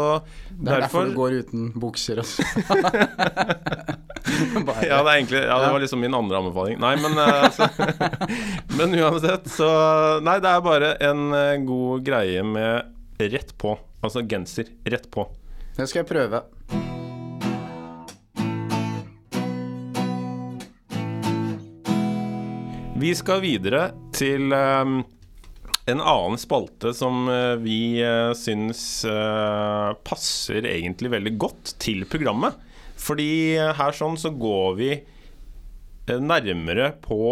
Det 0.56 0.72
er 0.72 0.86
derfor, 0.86 1.04
derfor 1.04 1.10
du 1.10 1.18
går 1.18 1.34
uten 1.42 1.72
bukser 1.76 2.22
også. 2.24 2.46
Ja, 4.82 5.04
det 5.04 5.12
egentlig 5.12 5.42
Ja, 5.44 5.60
det 5.60 5.72
var 5.74 5.80
liksom 5.80 6.00
min 6.00 6.14
andre 6.14 6.38
anbefaling. 6.38 6.80
Nei, 6.80 6.96
men 7.02 7.18
eh, 7.18 7.44
altså, 7.44 7.68
Men 8.78 8.96
uansett, 9.00 9.50
så 9.52 9.70
Nei, 10.24 10.40
det 10.44 10.54
er 10.54 10.64
bare 10.66 10.94
en 11.10 11.28
eh, 11.36 11.58
god 11.68 12.06
greie 12.08 12.44
med 12.46 13.28
rett 13.32 13.54
på. 13.62 13.76
Altså 14.02 14.24
genser 14.26 14.72
rett 14.86 15.12
på. 15.14 15.28
Det 15.78 15.88
skal 15.90 16.04
jeg 16.04 16.10
prøve. 16.14 16.46
Vi 23.02 23.12
skal 23.18 23.40
videre 23.42 23.88
til 24.14 24.52
eh, 24.54 24.90
en 25.90 26.02
annen 26.04 26.38
spalte 26.38 26.92
som 26.94 27.24
eh, 27.32 27.56
vi 27.64 27.80
uh, 28.06 28.30
syns 28.38 29.02
eh, 29.10 29.88
passer 30.06 30.68
egentlig 30.70 31.10
veldig 31.16 31.34
godt 31.42 31.74
til 31.82 32.06
programmet. 32.10 32.60
Fordi 33.02 33.58
her 33.58 33.98
sånn 33.98 34.20
så 34.22 34.30
går 34.38 34.78
vi 34.78 34.92
nærmere 36.12 36.92
på 37.02 37.24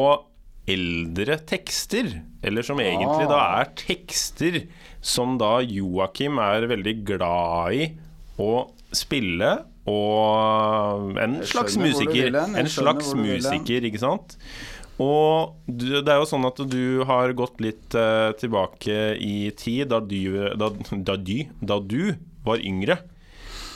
eldre 0.69 1.37
tekster. 1.45 2.09
Eller 2.41 2.65
som 2.65 2.81
egentlig 2.81 3.29
da 3.29 3.43
er 3.59 3.69
tekster 3.77 4.63
som 5.05 5.37
da 5.37 5.59
Joakim 5.61 6.41
er 6.41 6.65
veldig 6.71 6.95
glad 7.11 7.77
i 7.77 7.85
å 8.41 8.65
spille. 8.97 9.51
Og 9.89 11.21
en 11.21 11.37
slags 11.45 11.77
musiker. 11.77 12.33
En 12.33 12.73
slags 12.73 13.13
musiker, 13.13 13.85
ikke 13.85 14.01
sant? 14.01 14.39
Og 14.99 15.55
du, 15.65 16.01
det 16.03 16.11
er 16.11 16.19
jo 16.19 16.27
sånn 16.27 16.47
at 16.49 16.59
du 16.67 17.05
har 17.07 17.31
gått 17.37 17.61
litt 17.63 17.95
eh, 17.95 18.31
tilbake 18.39 19.13
i 19.23 19.51
tid, 19.55 19.87
da 19.93 20.01
du, 20.03 20.51
da, 20.59 20.73
da, 20.91 21.15
du, 21.15 21.37
da 21.63 21.79
du 21.79 22.01
var 22.45 22.59
yngre. 22.59 22.99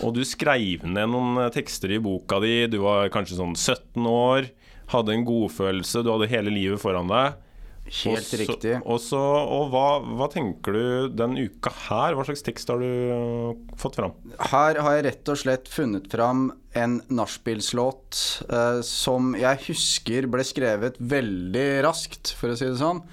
Og 0.03 0.11
du 0.17 0.23
skrev 0.27 0.83
ned 0.83 1.13
noen 1.13 1.45
eh, 1.45 1.53
tekster 1.55 1.95
i 1.95 2.01
boka 2.03 2.41
di. 2.43 2.65
Du 2.71 2.81
var 2.83 3.11
kanskje 3.13 3.39
sånn 3.39 3.55
17 3.55 4.03
år, 4.09 4.51
hadde 4.91 5.15
en 5.15 5.25
godfølelse, 5.27 6.03
du 6.03 6.11
hadde 6.11 6.31
hele 6.33 6.51
livet 6.53 6.83
foran 6.83 7.11
deg. 7.11 7.39
Helt 7.83 8.23
også, 8.23 8.39
riktig. 8.39 8.73
Også, 8.87 9.19
og 9.19 9.71
hva, 9.73 9.87
hva 10.03 10.27
tenker 10.31 10.75
du 10.75 11.15
den 11.19 11.35
uka 11.35 11.71
her? 11.89 12.15
Hva 12.15 12.23
slags 12.27 12.43
tekst 12.45 12.71
har 12.71 12.83
du 12.83 12.87
eh, 12.89 13.77
fått 13.79 13.99
fram? 13.99 14.15
Her 14.51 14.79
har 14.83 14.97
jeg 14.97 15.07
rett 15.09 15.31
og 15.31 15.39
slett 15.39 15.71
funnet 15.71 16.07
fram 16.11 16.49
en 16.75 16.95
nachspielslåt 17.13 18.17
uh, 18.49 18.79
som 18.85 19.33
jeg 19.37 19.59
husker 19.67 20.25
ble 20.31 20.43
skrevet 20.47 20.95
veldig 20.97 21.67
raskt, 21.85 22.31
for 22.39 22.49
å 22.53 22.57
si 22.57 22.65
det 22.69 22.79
sånn. 22.81 23.03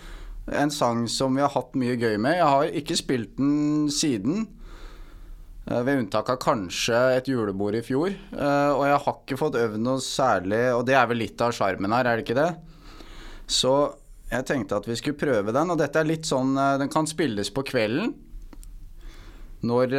En 0.57 0.73
sang 0.75 1.05
som 1.13 1.37
vi 1.37 1.43
har 1.45 1.53
hatt 1.53 1.77
mye 1.79 1.99
gøy 2.01 2.17
med. 2.19 2.39
Jeg 2.41 2.49
har 2.49 2.73
ikke 2.81 2.97
spilt 2.99 3.37
den 3.39 3.91
siden. 3.93 4.47
eh, 5.69 5.83
Ved 5.87 6.01
unntak 6.01 6.31
av 6.33 6.39
kanskje 6.43 6.97
et 7.19 7.29
julebord 7.31 7.77
i 7.79 7.83
fjor. 7.87 8.09
Eh, 8.11 8.71
Og 8.73 8.83
jeg 8.89 8.97
har 9.05 9.15
ikke 9.21 9.39
fått 9.39 9.55
øvd 9.61 9.79
noe 9.85 10.01
særlig, 10.03 10.63
og 10.75 10.87
det 10.89 10.97
er 10.99 11.07
vel 11.07 11.21
litt 11.23 11.41
av 11.45 11.53
sjarmen 11.55 11.93
her, 11.95 12.09
er 12.09 12.17
det 12.19 12.25
ikke 12.25 12.41
det? 12.41 12.49
Så 13.47 13.95
jeg 14.33 14.47
tenkte 14.49 14.81
at 14.81 14.89
vi 14.89 14.97
skulle 14.99 15.21
prøve 15.21 15.53
den, 15.55 15.71
og 15.71 15.79
dette 15.79 16.01
er 16.01 16.09
litt 16.09 16.27
sånn 16.27 16.55
Den 16.81 16.89
kan 16.89 17.07
spilles 17.07 17.51
på 17.55 17.63
kvelden. 17.71 18.15
Når 19.63 19.93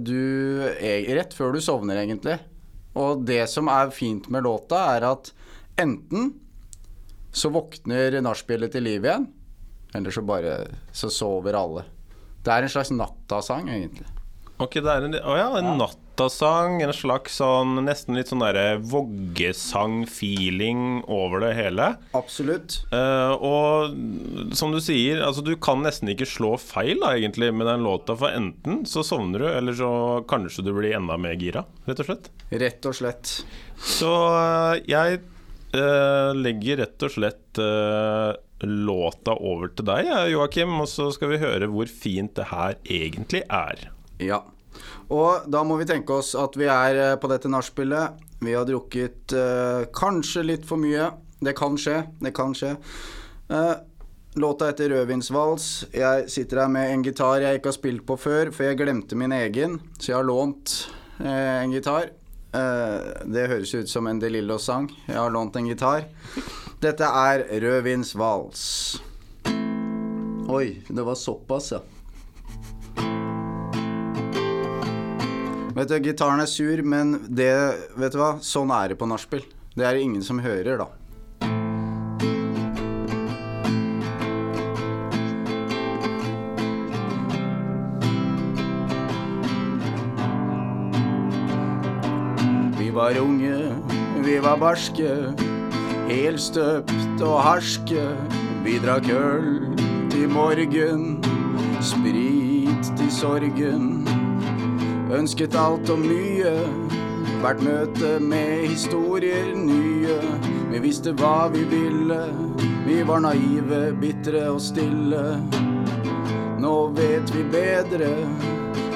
du 0.00 0.62
e- 0.78 1.14
Rett 1.18 1.34
før 1.34 1.52
du 1.52 1.60
sovner, 1.60 1.98
egentlig. 1.98 2.38
Og 2.98 3.24
det 3.26 3.44
som 3.50 3.70
er 3.70 3.92
fint 3.94 4.26
med 4.32 4.46
låta, 4.46 4.80
er 4.96 5.06
at 5.12 5.32
enten 5.80 6.32
så 7.30 7.50
våkner 7.54 8.18
nachspielet 8.24 8.72
til 8.74 8.86
liv 8.88 9.06
igjen, 9.06 9.28
eller 9.94 10.14
så 10.14 10.24
bare 10.26 10.56
så 10.92 11.10
sover 11.12 11.58
alle. 11.58 11.84
Det 12.42 12.50
er 12.50 12.66
en 12.66 12.72
slags 12.72 12.90
nattasang, 12.94 13.68
egentlig. 13.70 14.08
Ok, 14.60 14.76
det 14.84 14.92
er 14.92 15.06
en, 15.06 15.14
oh 15.24 15.38
ja, 15.38 15.46
en 15.56 15.78
nattasang, 15.80 16.82
en 16.84 16.92
slags 16.92 17.38
sånn 17.40 17.78
nesten 17.86 18.12
litt 18.18 18.28
sånn 18.28 18.42
derre 18.44 18.76
voggesang-feeling 18.92 21.00
over 21.08 21.40
det 21.46 21.54
hele. 21.56 21.86
Absolutt. 22.16 22.80
Uh, 22.92 23.32
og 23.40 23.90
som 24.56 24.72
du 24.74 24.80
sier, 24.84 25.22
altså 25.24 25.40
du 25.46 25.56
kan 25.56 25.82
nesten 25.86 26.08
ikke 26.12 26.26
slå 26.28 26.56
feil 26.60 27.00
da, 27.00 27.16
egentlig 27.16 27.52
med 27.56 27.66
den 27.70 27.84
låta, 27.86 28.16
for 28.20 28.28
enten 28.36 28.84
så 28.88 29.00
sovner 29.06 29.38
du, 29.40 29.48
eller 29.48 29.72
så 29.78 29.90
kanskje 30.28 30.64
du 30.66 30.72
blir 30.76 30.96
enda 30.98 31.16
mer 31.20 31.36
gira, 31.40 31.62
rett 31.88 32.00
og 32.04 32.08
slett. 32.10 32.24
Rett 32.52 32.82
og 32.90 32.94
slett. 33.00 33.24
Så 33.80 34.12
uh, 34.12 34.76
jeg 34.90 35.20
uh, 35.72 36.30
legger 36.36 36.76
rett 36.84 37.00
og 37.08 37.12
slett 37.16 37.40
låta 38.60 39.32
over 39.40 39.72
til 39.72 39.88
deg, 39.88 40.04
Joakim, 40.34 40.76
og 40.82 40.88
så 40.92 41.08
skal 41.16 41.32
vi 41.32 41.40
høre 41.40 41.64
hvor 41.72 41.88
fint 41.88 42.36
det 42.36 42.52
her 42.52 42.76
egentlig 42.84 43.40
er. 43.48 43.88
Ja. 44.20 44.42
Og 45.10 45.48
da 45.50 45.62
må 45.66 45.76
vi 45.80 45.88
tenke 45.88 46.20
oss 46.20 46.36
at 46.38 46.54
vi 46.58 46.68
er 46.70 46.98
eh, 46.98 47.16
på 47.20 47.30
dette 47.30 47.50
nachspielet. 47.50 48.20
Vi 48.40 48.54
har 48.54 48.68
drukket 48.68 49.34
eh, 49.36 49.88
kanskje 49.96 50.46
litt 50.46 50.68
for 50.68 50.80
mye. 50.80 51.10
Det 51.40 51.56
kan 51.58 51.76
skje. 51.80 52.04
Det 52.22 52.32
kan 52.36 52.54
skje. 52.56 52.76
Eh, 53.50 53.74
låta 54.40 54.70
heter 54.70 54.90
'Rødvinsvals'. 54.90 55.84
Jeg 55.92 56.30
sitter 56.30 56.62
her 56.62 56.68
med 56.68 56.92
en 56.92 57.02
gitar 57.02 57.40
jeg 57.40 57.58
ikke 57.58 57.72
har 57.72 57.78
spilt 57.80 58.06
på 58.06 58.16
før, 58.16 58.52
for 58.54 58.64
jeg 58.64 58.78
glemte 58.78 59.16
min 59.16 59.32
egen, 59.32 59.80
så 59.98 60.12
jeg 60.12 60.16
har 60.16 60.24
lånt 60.24 60.88
eh, 61.18 61.62
en 61.64 61.72
gitar. 61.74 62.10
Eh, 62.54 63.26
det 63.26 63.48
høres 63.50 63.74
ut 63.74 63.90
som 63.90 64.06
en 64.06 64.18
De 64.18 64.30
Lillos-sang. 64.30 64.90
Jeg 65.08 65.18
har 65.18 65.30
lånt 65.30 65.56
en 65.56 65.66
gitar. 65.66 66.06
Dette 66.80 67.04
er 67.04 67.44
'Rødvinsvals'. 67.50 69.00
Oi, 70.50 70.82
det 70.88 71.02
var 71.02 71.14
såpass, 71.14 71.72
ja. 71.72 71.80
Vet 75.80 75.88
du, 75.88 75.94
Gitaren 76.04 76.42
er 76.42 76.48
sur, 76.50 76.82
men 76.84 77.14
det, 77.32 77.54
vet 77.96 78.12
du 78.12 78.18
hva? 78.20 78.34
sånn 78.44 78.68
er 78.68 78.92
det 78.92 78.98
på 79.00 79.06
nachspiel. 79.08 79.46
Det 79.72 79.86
er 79.88 79.96
det 79.96 80.02
ingen 80.04 80.20
som 80.20 80.36
hører, 80.44 80.76
da. 80.76 80.90
Vi 92.76 92.92
var 92.92 93.16
unge, 93.24 93.72
vi 94.20 94.36
var 94.44 94.60
barske, 94.60 95.32
helstøpt 96.12 97.24
og 97.24 97.38
harske. 97.48 98.04
Vi 98.68 98.76
drakk 98.84 99.08
øl 99.16 99.62
til 100.12 100.28
morgen, 100.28 101.22
sprit 101.80 102.96
til 103.00 103.14
sorgen. 103.22 104.19
Ønsket 105.10 105.54
alt 105.58 105.90
og 105.90 105.98
mye. 105.98 106.52
Hvert 107.40 107.62
møte 107.64 108.18
med 108.22 108.68
historier 108.68 109.48
nye. 109.58 110.18
Vi 110.70 110.78
visste 110.84 111.10
hva 111.18 111.48
vi 111.50 111.64
ville. 111.66 112.20
Vi 112.86 113.00
var 113.08 113.24
naive, 113.24 113.80
bitre 114.00 114.44
og 114.52 114.60
stille. 114.62 115.24
Nå 116.62 116.74
vet 116.94 117.34
vi 117.34 117.42
bedre 117.50 118.12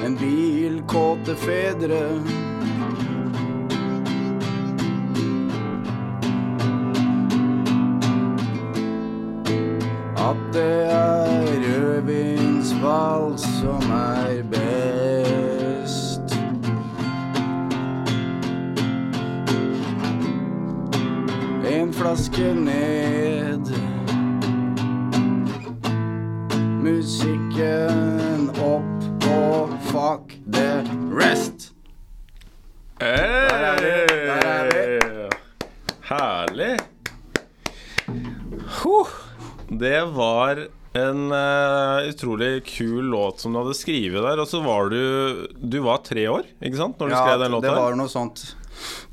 enn 0.05 0.15
bilkåte 0.19 1.35
fedre. 1.41 2.03
At 10.25 10.39
det 10.53 10.73
er 10.95 11.59
rødvinsvals 11.65 13.43
som 13.59 13.91
er 13.91 13.94
Flaske 22.35 22.53
ned. 22.53 23.69
Musikken 26.83 28.49
opp 28.59 29.27
og 29.31 29.71
fuck 29.87 30.33
the 30.51 30.83
rest. 31.15 31.69
Hey! 32.99 33.23
er 33.55 33.79
vi, 33.79 33.93
der 34.27 34.49
er 34.51 35.39
Herlig. 36.09 36.75
det 39.79 40.03
var 40.19 40.65
en 40.95 41.31
uh, 41.31 42.03
utrolig 42.09 42.65
kul 42.67 43.15
låt 43.15 43.39
som 43.39 43.55
du 43.55 43.61
hadde 43.61 43.77
skrevet 43.79 44.19
der. 44.27 44.43
Og 44.43 44.51
så 44.51 44.59
var 44.59 44.91
du 44.91 45.47
Du 45.55 45.79
var 45.87 46.03
tre 46.03 46.27
år, 46.27 46.43
ikke 46.59 46.83
sant? 46.83 46.99
Når 46.99 47.15
du 47.15 47.15
skrev 47.15 47.47
den 47.47 47.55
låta? 47.55 47.69
det 47.69 47.79
var 47.79 47.95
noe 47.95 48.11
sånt. 48.11 48.49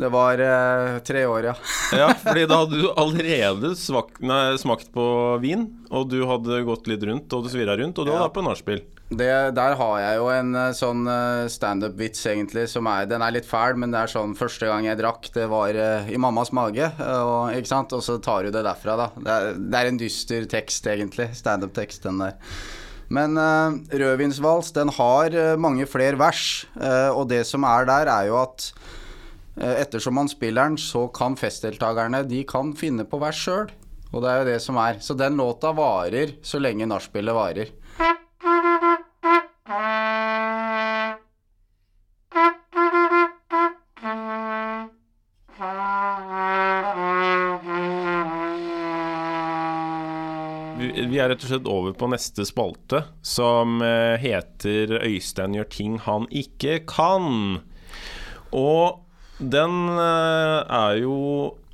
Det 0.01 0.09
var 0.13 0.41
eh, 0.41 0.99
tre 1.07 1.27
år, 1.29 1.51
ja. 1.51 1.55
ja, 2.03 2.09
fordi 2.23 2.47
da 2.49 2.63
hadde 2.63 2.81
du 2.81 2.89
allerede 2.97 3.75
svak, 3.79 4.17
nei, 4.25 4.57
smakt 4.61 4.93
på 4.95 5.05
vin, 5.43 5.69
og 5.93 6.09
du 6.13 6.23
hadde 6.29 6.63
gått 6.67 6.89
litt 6.91 7.05
rundt, 7.09 7.33
og 7.37 7.45
du 7.45 7.53
svirra 7.53 7.77
rundt, 7.79 7.99
og 7.99 8.09
du 8.09 8.13
Ja. 8.15 8.25
var 8.25 8.33
på 8.35 8.45
nachspiel. 8.45 8.83
Det, 9.13 9.29
der 9.53 9.75
har 9.77 9.97
jeg 10.01 10.17
jo 10.17 10.29
en 10.33 10.55
eh, 10.57 10.71
sånn 10.73 11.03
eh, 11.11 11.49
standup-vits, 11.53 12.23
egentlig, 12.31 12.65
som 12.73 12.87
er 12.89 13.05
Den 13.11 13.21
er 13.21 13.35
litt 13.35 13.45
fæl, 13.49 13.77
men 13.77 13.93
det 13.93 14.01
er 14.01 14.13
sånn 14.13 14.33
Første 14.39 14.71
gang 14.71 14.87
jeg 14.87 14.97
drakk, 15.03 15.29
det 15.35 15.45
var 15.53 15.77
uh, 15.77 16.09
i 16.09 16.17
mammas 16.17 16.53
mage, 16.57 16.87
og, 16.97 17.53
ikke 17.53 17.69
sant? 17.69 17.93
Og 17.93 18.01
så 18.05 18.17
tar 18.25 18.47
du 18.47 18.55
det 18.55 18.63
derfra, 18.65 18.97
da. 18.97 19.09
Det 19.19 19.35
er, 19.35 19.59
det 19.59 19.83
er 19.83 19.91
en 19.91 20.01
dyster 20.01 20.47
tekst, 20.49 20.89
egentlig. 20.89 21.29
Standup-tekst, 21.37 22.07
den 22.09 22.23
der. 22.25 22.39
Men 23.13 23.37
uh, 23.37 23.77
Rødvinsvals, 23.93 24.73
den 24.79 24.89
har 24.97 25.37
mange 25.61 25.85
flere 25.91 26.17
vers, 26.17 26.65
uh, 26.81 27.13
og 27.13 27.29
det 27.35 27.43
som 27.49 27.69
er 27.69 27.85
der, 27.93 28.09
er 28.09 28.31
jo 28.33 28.41
at 28.41 28.71
ettersom 29.57 30.15
man 30.17 30.31
spiller 30.33 30.71
den, 30.71 30.79
så 30.81 31.09
kan 31.13 31.37
festdeltakerne 31.37 32.23
De 32.25 32.43
kan 32.49 32.73
finne 32.77 33.05
på 33.05 33.21
vers 33.21 33.37
sjøl. 33.37 33.73
Og 34.13 34.21
det 34.25 34.31
er 34.31 34.41
jo 34.41 34.49
det 34.51 34.59
som 34.61 34.79
er. 34.81 35.01
Så 35.01 35.17
den 35.17 35.39
låta 35.41 35.73
varer 35.77 36.37
så 36.45 36.61
lenge 36.61 36.89
nachspielet 36.89 37.37
varer. 37.37 37.73
Vi 51.13 51.19
er 51.21 51.29
rett 51.29 51.43
og 51.45 51.51
slett 51.51 51.69
over 51.69 51.93
på 51.97 52.09
neste 52.09 52.45
spalte, 52.49 53.03
som 53.23 53.83
eh, 53.85 54.17
heter 54.21 54.97
'Øystein 54.97 55.55
gjør 55.57 55.69
ting 55.71 55.99
han 56.01 56.25
ikke 56.29 56.81
kan'. 56.89 57.61
Og 58.53 59.01
den 59.43 59.75
eh, 59.99 60.59
er 60.63 60.99
jo 61.03 61.17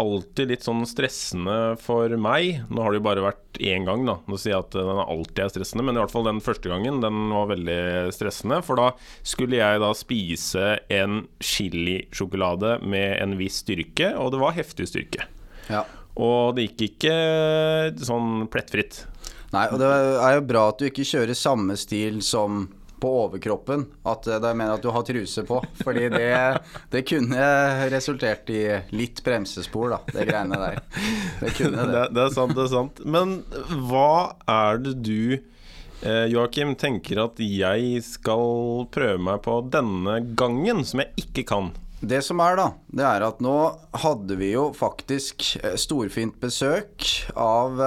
alltid 0.01 0.53
litt 0.53 0.65
sånn 0.67 0.85
stressende 0.89 1.77
for 1.83 2.13
meg. 2.21 2.63
Nå 2.71 2.85
har 2.85 2.95
det 2.95 3.01
jo 3.01 3.07
bare 3.07 3.25
vært 3.25 3.61
én 3.61 3.85
gang, 3.89 4.05
da. 4.09 4.17
Nå 4.31 4.39
sier 4.39 4.55
jeg 4.55 4.65
at 4.65 4.77
den 4.79 5.03
alltid 5.03 5.43
er 5.45 5.53
stressende, 5.53 5.85
men 5.87 5.99
i 5.99 6.03
hvert 6.03 6.15
fall 6.15 6.29
den 6.29 6.41
første 6.45 6.71
gangen 6.71 7.03
den 7.05 7.21
var 7.35 7.51
veldig 7.53 7.81
stressende. 8.15 8.61
For 8.67 8.81
da 8.81 8.89
skulle 9.27 9.61
jeg 9.61 9.83
da 9.83 9.93
spise 9.99 10.71
en 11.01 11.21
chilisjokolade 11.43 12.79
med 12.87 13.19
en 13.19 13.37
viss 13.41 13.61
styrke, 13.65 14.15
og 14.17 14.33
det 14.35 14.43
var 14.43 14.57
heftig 14.57 14.89
styrke. 14.91 15.29
Ja. 15.69 15.85
Og 16.19 16.57
det 16.57 16.71
gikk 16.71 16.89
ikke 16.93 17.17
sånn 18.09 18.49
plettfritt. 18.51 19.05
Nei, 19.55 19.65
og 19.73 19.81
det 19.81 19.89
er 19.89 20.35
jo 20.37 20.49
bra 20.49 20.69
at 20.73 20.81
du 20.81 20.89
ikke 20.89 21.07
kjører 21.09 21.37
samme 21.39 21.77
stil 21.81 22.21
som 22.27 22.67
på 23.01 23.11
overkroppen. 23.25 23.87
At 24.09 24.27
eh, 24.29 24.41
det 24.43 24.55
mener 24.59 24.77
at 24.79 24.85
du 24.85 24.91
har 24.95 25.05
truse 25.07 25.45
på. 25.49 25.61
Fordi 25.85 26.09
det, 26.13 26.31
det 26.93 27.05
kunne 27.09 27.45
resultert 27.93 28.51
i 28.55 28.63
litt 28.95 29.23
bremsespor, 29.27 29.95
da. 29.97 30.01
Det 30.13 30.27
greiene 30.29 30.59
der. 30.61 30.81
Det 31.41 31.55
Det, 31.59 32.03
det. 32.15 32.25
er 32.27 32.35
sant, 32.35 32.55
det 32.57 32.65
er 32.67 32.73
sant. 32.73 33.03
Men 33.07 33.39
hva 33.89 34.35
er 34.51 34.79
det 34.83 34.97
du 35.07 35.39
eh, 35.39 36.27
Joakim 36.33 36.75
tenker 36.79 37.25
at 37.25 37.41
jeg 37.43 38.03
skal 38.07 38.87
prøve 38.95 39.19
meg 39.31 39.43
på 39.47 39.61
denne 39.73 40.21
gangen, 40.39 40.85
som 40.87 41.03
jeg 41.05 41.27
ikke 41.27 41.47
kan? 41.55 41.73
Det 41.99 42.21
som 42.23 42.39
er, 42.39 42.55
da, 42.55 42.69
det 42.95 43.03
er 43.03 43.25
at 43.27 43.41
nå 43.43 43.57
hadde 44.05 44.37
vi 44.39 44.53
jo 44.53 44.69
faktisk 44.77 45.49
eh, 45.59 45.75
storfint 45.81 46.37
besøk 46.43 47.09
av 47.35 47.81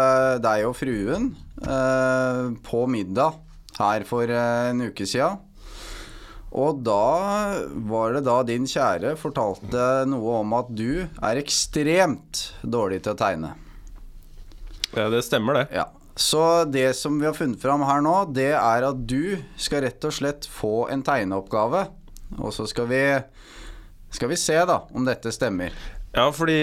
deg 0.44 0.66
og 0.68 0.76
fruen 0.82 1.30
eh, 1.64 2.50
på 2.68 2.82
middag 2.92 3.40
her 3.82 4.06
for 4.08 4.30
eh, 4.30 4.70
en 4.72 4.86
uke 4.90 5.08
sia. 5.10 5.34
Og 6.52 6.82
da 6.84 7.56
var 7.88 8.18
det 8.18 8.26
da 8.28 8.42
din 8.44 8.68
kjære 8.68 9.16
fortalte 9.20 10.04
noe 10.12 10.42
om 10.42 10.56
at 10.58 10.72
du 10.76 11.06
er 11.08 11.40
ekstremt 11.40 12.44
dårlig 12.62 13.02
til 13.06 13.16
å 13.16 13.20
tegne. 13.20 13.54
Ja, 14.92 15.08
det 15.08 15.24
stemmer, 15.24 15.62
det. 15.62 15.68
Ja. 15.80 15.88
Så 16.20 16.66
det 16.68 16.90
som 17.00 17.16
vi 17.22 17.26
har 17.30 17.38
funnet 17.38 17.62
fram 17.62 17.86
her 17.88 18.04
nå, 18.04 18.16
det 18.36 18.52
er 18.52 18.84
at 18.84 19.06
du 19.08 19.40
skal 19.56 19.86
rett 19.86 20.04
og 20.04 20.16
slett 20.18 20.48
få 20.52 20.90
en 20.92 21.06
tegneoppgave. 21.08 21.86
Og 22.40 22.52
så 22.56 22.68
skal 22.68 22.90
vi, 22.92 23.02
skal 24.12 24.32
vi 24.32 24.40
se 24.40 24.60
da 24.68 24.82
om 24.92 25.08
dette 25.08 25.32
stemmer. 25.32 25.72
Ja, 26.12 26.26
fordi 26.36 26.58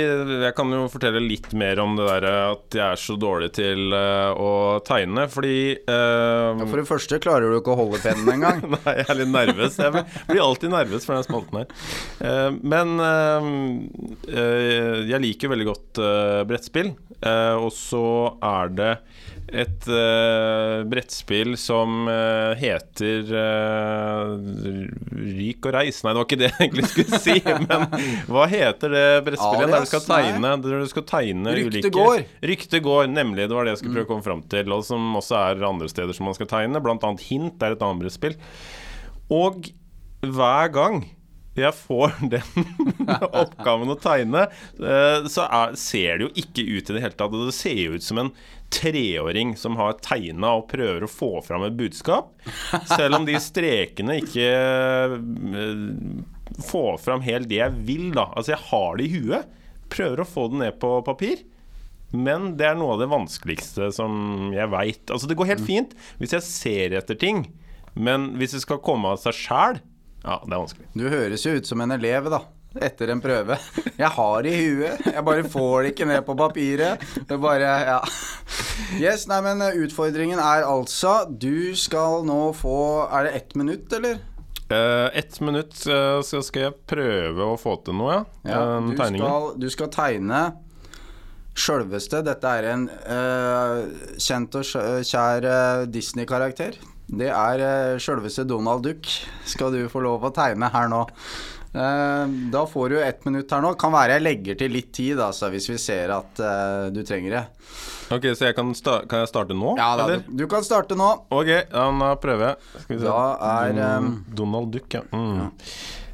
jeg 0.44 0.52
kan 0.58 0.68
jo 0.74 0.82
fortelle 0.92 1.22
litt 1.24 1.54
mer 1.56 1.80
om 1.80 1.94
det 1.96 2.04
der 2.04 2.24
at 2.28 2.74
jeg 2.76 2.84
er 2.84 3.00
så 3.00 3.14
dårlig 3.16 3.48
til 3.56 3.94
uh, 3.96 4.36
å 4.36 4.50
tegne, 4.84 5.24
fordi 5.32 5.54
eh, 5.88 6.60
For 6.66 6.76
det 6.76 6.84
første 6.90 7.20
klarer 7.24 7.48
du 7.48 7.56
ikke 7.56 7.72
å 7.72 7.78
holde 7.80 8.00
pennen 8.04 8.28
engang. 8.34 8.60
Nei, 8.74 8.94
jeg 9.00 9.06
er 9.08 9.20
litt 9.22 9.32
nervøs. 9.32 9.78
Jeg 9.80 9.94
blir- 10.28 10.44
alltid 10.44 10.74
nervøs 10.74 11.08
for 11.08 11.16
den 11.16 11.24
spalten 11.24 11.62
her. 11.62 11.72
Uh, 12.20 12.60
men 12.60 12.92
eh, 13.00 13.48
eh, 14.36 15.00
jeg 15.14 15.24
liker 15.24 15.54
veldig 15.54 15.70
godt 15.70 16.02
eh, 16.04 16.42
brettspill. 16.52 16.92
Eh, 17.18 17.54
og 17.56 17.72
så 17.74 18.04
er 18.44 18.76
det 18.76 18.92
et 19.48 19.86
uh, 19.88 20.84
brettspill 20.88 21.54
som 21.60 22.08
uh, 22.10 22.52
heter 22.58 23.30
uh, 23.32 24.34
Ryk 25.16 25.68
og 25.68 25.74
reis 25.78 26.02
Nei, 26.04 26.12
det 26.12 26.20
var 26.20 26.26
ikke 26.26 26.38
det 26.40 26.50
jeg 26.50 26.66
egentlig 26.66 26.90
skulle 26.92 27.20
si. 27.22 27.36
Men 27.64 27.86
hva 28.28 28.44
heter 28.50 28.92
det 28.92 29.06
brettspillet 29.26 29.72
der 29.72 29.86
du 29.86 29.90
skal 29.90 30.04
tegne, 30.04 30.54
der 30.64 30.84
du 30.84 30.90
skal 30.92 31.06
tegne 31.08 31.56
Rykte 31.56 31.72
ulike 31.72 31.94
går. 31.96 32.24
Rykte 32.52 32.82
går, 32.84 33.10
nemlig. 33.12 33.48
Det 33.48 33.56
var 33.56 33.66
det 33.66 33.76
jeg 33.76 33.82
skulle 33.82 33.98
prøve 33.98 34.08
å 34.08 34.12
komme 34.12 34.26
fram 34.28 34.44
til. 34.52 34.74
Og 34.76 34.84
som 34.86 35.20
også 35.20 35.40
er 35.40 35.68
andre 35.68 35.90
steder 35.90 36.16
som 36.16 36.28
man 36.28 36.36
skal 36.36 36.50
tegne. 36.50 36.82
Blant 36.84 37.06
annet 37.08 37.24
Hint 37.28 37.64
er 37.64 37.76
et 37.76 37.84
annet 37.84 38.04
brettspill. 38.04 38.36
Og 39.32 39.70
hver 40.24 40.74
gang 40.74 41.02
jeg 41.62 41.76
får 41.76 42.14
den 42.34 43.18
oppgaven 43.28 43.94
å 43.94 43.98
tegne, 44.00 44.46
eh, 44.78 45.26
så 45.30 45.48
er, 45.48 45.74
ser 45.78 46.18
det 46.20 46.28
jo 46.28 46.32
ikke 46.44 46.64
ut 46.68 46.90
i 46.90 46.96
det 46.96 47.04
hele 47.04 47.18
tatt. 47.18 47.36
Det 47.48 47.56
ser 47.56 47.78
jo 47.78 47.98
ut 47.98 48.06
som 48.06 48.22
en 48.22 48.32
treåring 48.74 49.54
som 49.56 49.78
har 49.80 49.96
tegna 50.04 50.54
og 50.58 50.66
prøver 50.68 51.06
å 51.06 51.10
få 51.10 51.30
fram 51.44 51.64
et 51.68 51.76
budskap. 51.78 52.34
Selv 52.90 53.20
om 53.20 53.28
de 53.28 53.38
strekene 53.40 54.18
ikke 54.22 54.48
eh, 54.48 55.14
får 56.68 56.98
fram 57.04 57.24
helt 57.24 57.48
det 57.50 57.62
jeg 57.62 57.78
vil, 57.88 58.10
da. 58.16 58.28
Altså, 58.34 58.54
jeg 58.54 58.66
har 58.70 58.98
det 58.98 59.06
i 59.08 59.14
huet. 59.16 59.54
Prøver 59.92 60.20
å 60.20 60.28
få 60.28 60.50
det 60.52 60.60
ned 60.64 60.82
på 60.82 60.98
papir. 61.06 61.46
Men 62.12 62.54
det 62.56 62.70
er 62.70 62.76
noe 62.78 62.94
av 62.96 63.02
det 63.02 63.10
vanskeligste 63.12 63.90
som 63.92 64.52
jeg 64.54 64.72
veit. 64.72 65.04
Altså, 65.12 65.28
det 65.28 65.36
går 65.36 65.50
helt 65.52 65.66
fint 65.66 65.92
hvis 66.20 66.34
jeg 66.36 66.46
ser 66.46 66.96
etter 66.96 67.18
ting, 67.20 67.44
men 67.98 68.32
hvis 68.40 68.54
det 68.56 68.62
skal 68.64 68.80
komme 68.84 69.12
av 69.12 69.20
seg 69.20 69.36
sjæl, 69.36 69.80
ja, 70.24 70.38
det 70.44 70.54
er 70.54 70.60
vanskelig. 70.60 70.88
Du 70.94 71.08
høres 71.08 71.44
jo 71.46 71.56
ut 71.58 71.68
som 71.68 71.82
en 71.84 71.94
elev, 71.94 72.30
da. 72.32 72.42
Etter 72.84 73.08
en 73.10 73.20
prøve. 73.22 73.56
Jeg 73.96 74.10
har 74.12 74.42
det 74.44 74.50
i 74.52 74.64
huet, 74.68 75.06
jeg 75.08 75.24
bare 75.24 75.44
får 75.50 75.76
det 75.82 75.92
ikke 75.94 76.08
ned 76.10 76.24
på 76.26 76.36
papiret. 76.38 77.04
Det 77.28 77.38
bare, 77.40 77.70
ja. 77.88 78.00
Yes, 79.00 79.24
nei, 79.30 79.40
men 79.44 79.62
eh, 79.64 79.78
utfordringen 79.84 80.38
er 80.40 80.64
altså 80.64 81.24
Du 81.28 81.74
skal 81.76 82.22
nå 82.24 82.52
få 82.56 82.76
Er 83.04 83.26
det 83.26 83.32
ett 83.36 83.56
minutt, 83.58 83.92
eller? 83.92 84.20
Uh, 84.68 85.08
Ett 85.16 85.40
minutt 85.40 85.74
uh, 85.88 86.20
så 86.24 86.42
skal 86.44 86.68
jeg 86.68 86.76
prøve 86.88 87.46
å 87.54 87.56
få 87.60 87.78
til 87.84 87.96
noe, 87.96 88.18
ja. 88.18 88.22
Ja, 88.52 88.62
um, 88.76 88.90
du, 88.92 89.00
skal, 89.00 89.46
du 89.56 89.68
skal 89.72 89.90
tegne 89.94 90.42
sjølveste 91.58 92.20
Dette 92.26 92.52
er 92.60 92.68
en 92.74 92.84
uh, 93.08 93.88
kjent 94.20 94.60
og 94.60 94.68
kjær 95.08 95.48
Disney-karakter. 95.88 96.76
Det 97.08 97.28
er 97.32 97.62
uh, 97.64 98.00
sjølveste 98.00 98.44
Donald 98.48 98.84
Duck. 98.84 99.08
Skal 99.48 99.72
du 99.72 99.86
få 99.92 100.02
lov 100.04 100.26
å 100.28 100.32
tegne 100.34 100.68
her 100.74 100.90
nå. 100.92 101.04
Uh, 101.68 102.24
da 102.52 102.64
får 102.68 102.92
du 102.92 102.96
ett 103.00 103.24
minutt 103.28 103.50
her 103.52 103.64
nå. 103.64 103.72
Kan 103.80 103.94
være 103.94 104.18
jeg 104.18 104.24
legger 104.26 104.58
til 104.60 104.74
litt 104.76 104.90
tid, 104.96 105.20
altså, 105.20 105.48
hvis 105.52 105.68
vi 105.70 105.78
ser 105.80 106.12
at 106.16 106.42
uh, 106.42 106.88
du 106.92 107.00
trenger 107.08 107.38
det. 107.38 107.44
Ok, 108.12 108.28
Så 108.32 108.48
jeg 108.48 108.56
kan, 108.56 108.72
kan 109.08 109.22
jeg 109.22 109.28
starte 109.28 109.56
nå? 109.56 109.74
Ja 109.76 109.90
da, 110.00 110.08
du, 110.08 110.28
du 110.42 110.44
kan 110.48 110.64
starte 110.64 110.96
nå. 110.96 111.08
Ok, 111.34 111.48
ja, 111.52 111.88
da 112.02 112.12
prøver 112.20 112.50
jeg. 112.50 112.68
Skal 112.84 112.94
vi 112.94 113.00
se. 113.00 113.08
Da 113.08 113.24
er, 113.52 113.80
ehm, 113.84 114.12
Donald 114.36 114.72
Duck, 114.72 114.88
ja. 114.96 115.02
Mm. 115.12 115.50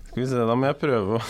Skal 0.09 0.22
vi 0.22 0.30
se, 0.30 0.46
da 0.46 0.57
må 0.59 0.70
jeg 0.70 0.80
prøve 0.83 1.20
å 1.20 1.26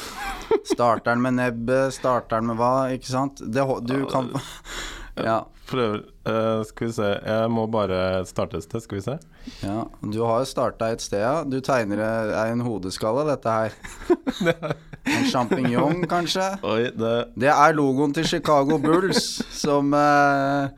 Starter 0.65 1.13
den 1.13 1.23
med 1.25 1.37
nebbet, 1.37 1.93
starter 1.97 2.41
den 2.41 2.49
med 2.53 2.59
hva, 2.61 2.73
ikke 2.95 3.11
sant? 3.11 3.41
Det, 3.41 3.65
du 3.89 3.97
kan 4.09 4.31
Ja. 5.29 5.43
Prøve 5.69 6.03
uh, 6.29 6.63
Skal 6.69 6.87
vi 6.89 6.93
se, 6.97 7.09
jeg 7.27 7.51
må 7.51 7.67
bare 7.71 8.25
starte 8.29 8.57
et 8.61 8.65
sted, 8.67 8.81
skal 8.85 8.99
vi 8.99 9.05
se. 9.05 9.19
Ja, 9.63 9.85
Du 10.01 10.23
har 10.25 10.41
jo 10.43 10.49
starta 10.49 10.91
et 10.95 11.01
sted, 11.05 11.21
ja. 11.25 11.45
Du 11.45 11.59
tegner 11.65 12.01
er 12.05 12.53
en 12.53 12.61
hodeskalle, 12.65 13.27
dette 13.29 13.49
her. 13.49 13.73
En 15.05 15.27
sjampinjong, 15.29 16.07
kanskje? 16.09 16.47
Oi, 16.65 16.87
det 16.97 17.11
Det 17.37 17.51
er 17.53 17.75
logoen 17.77 18.15
til 18.17 18.25
Chicago 18.25 18.79
Bulls 18.81 19.43
som 19.53 19.91
uh, 19.93 20.71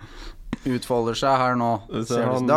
utfolder 0.66 1.14
seg 1.14 1.36
her 1.38 1.54
nå. 1.60 1.68
Han- 2.10 2.48
Da, 2.50 2.56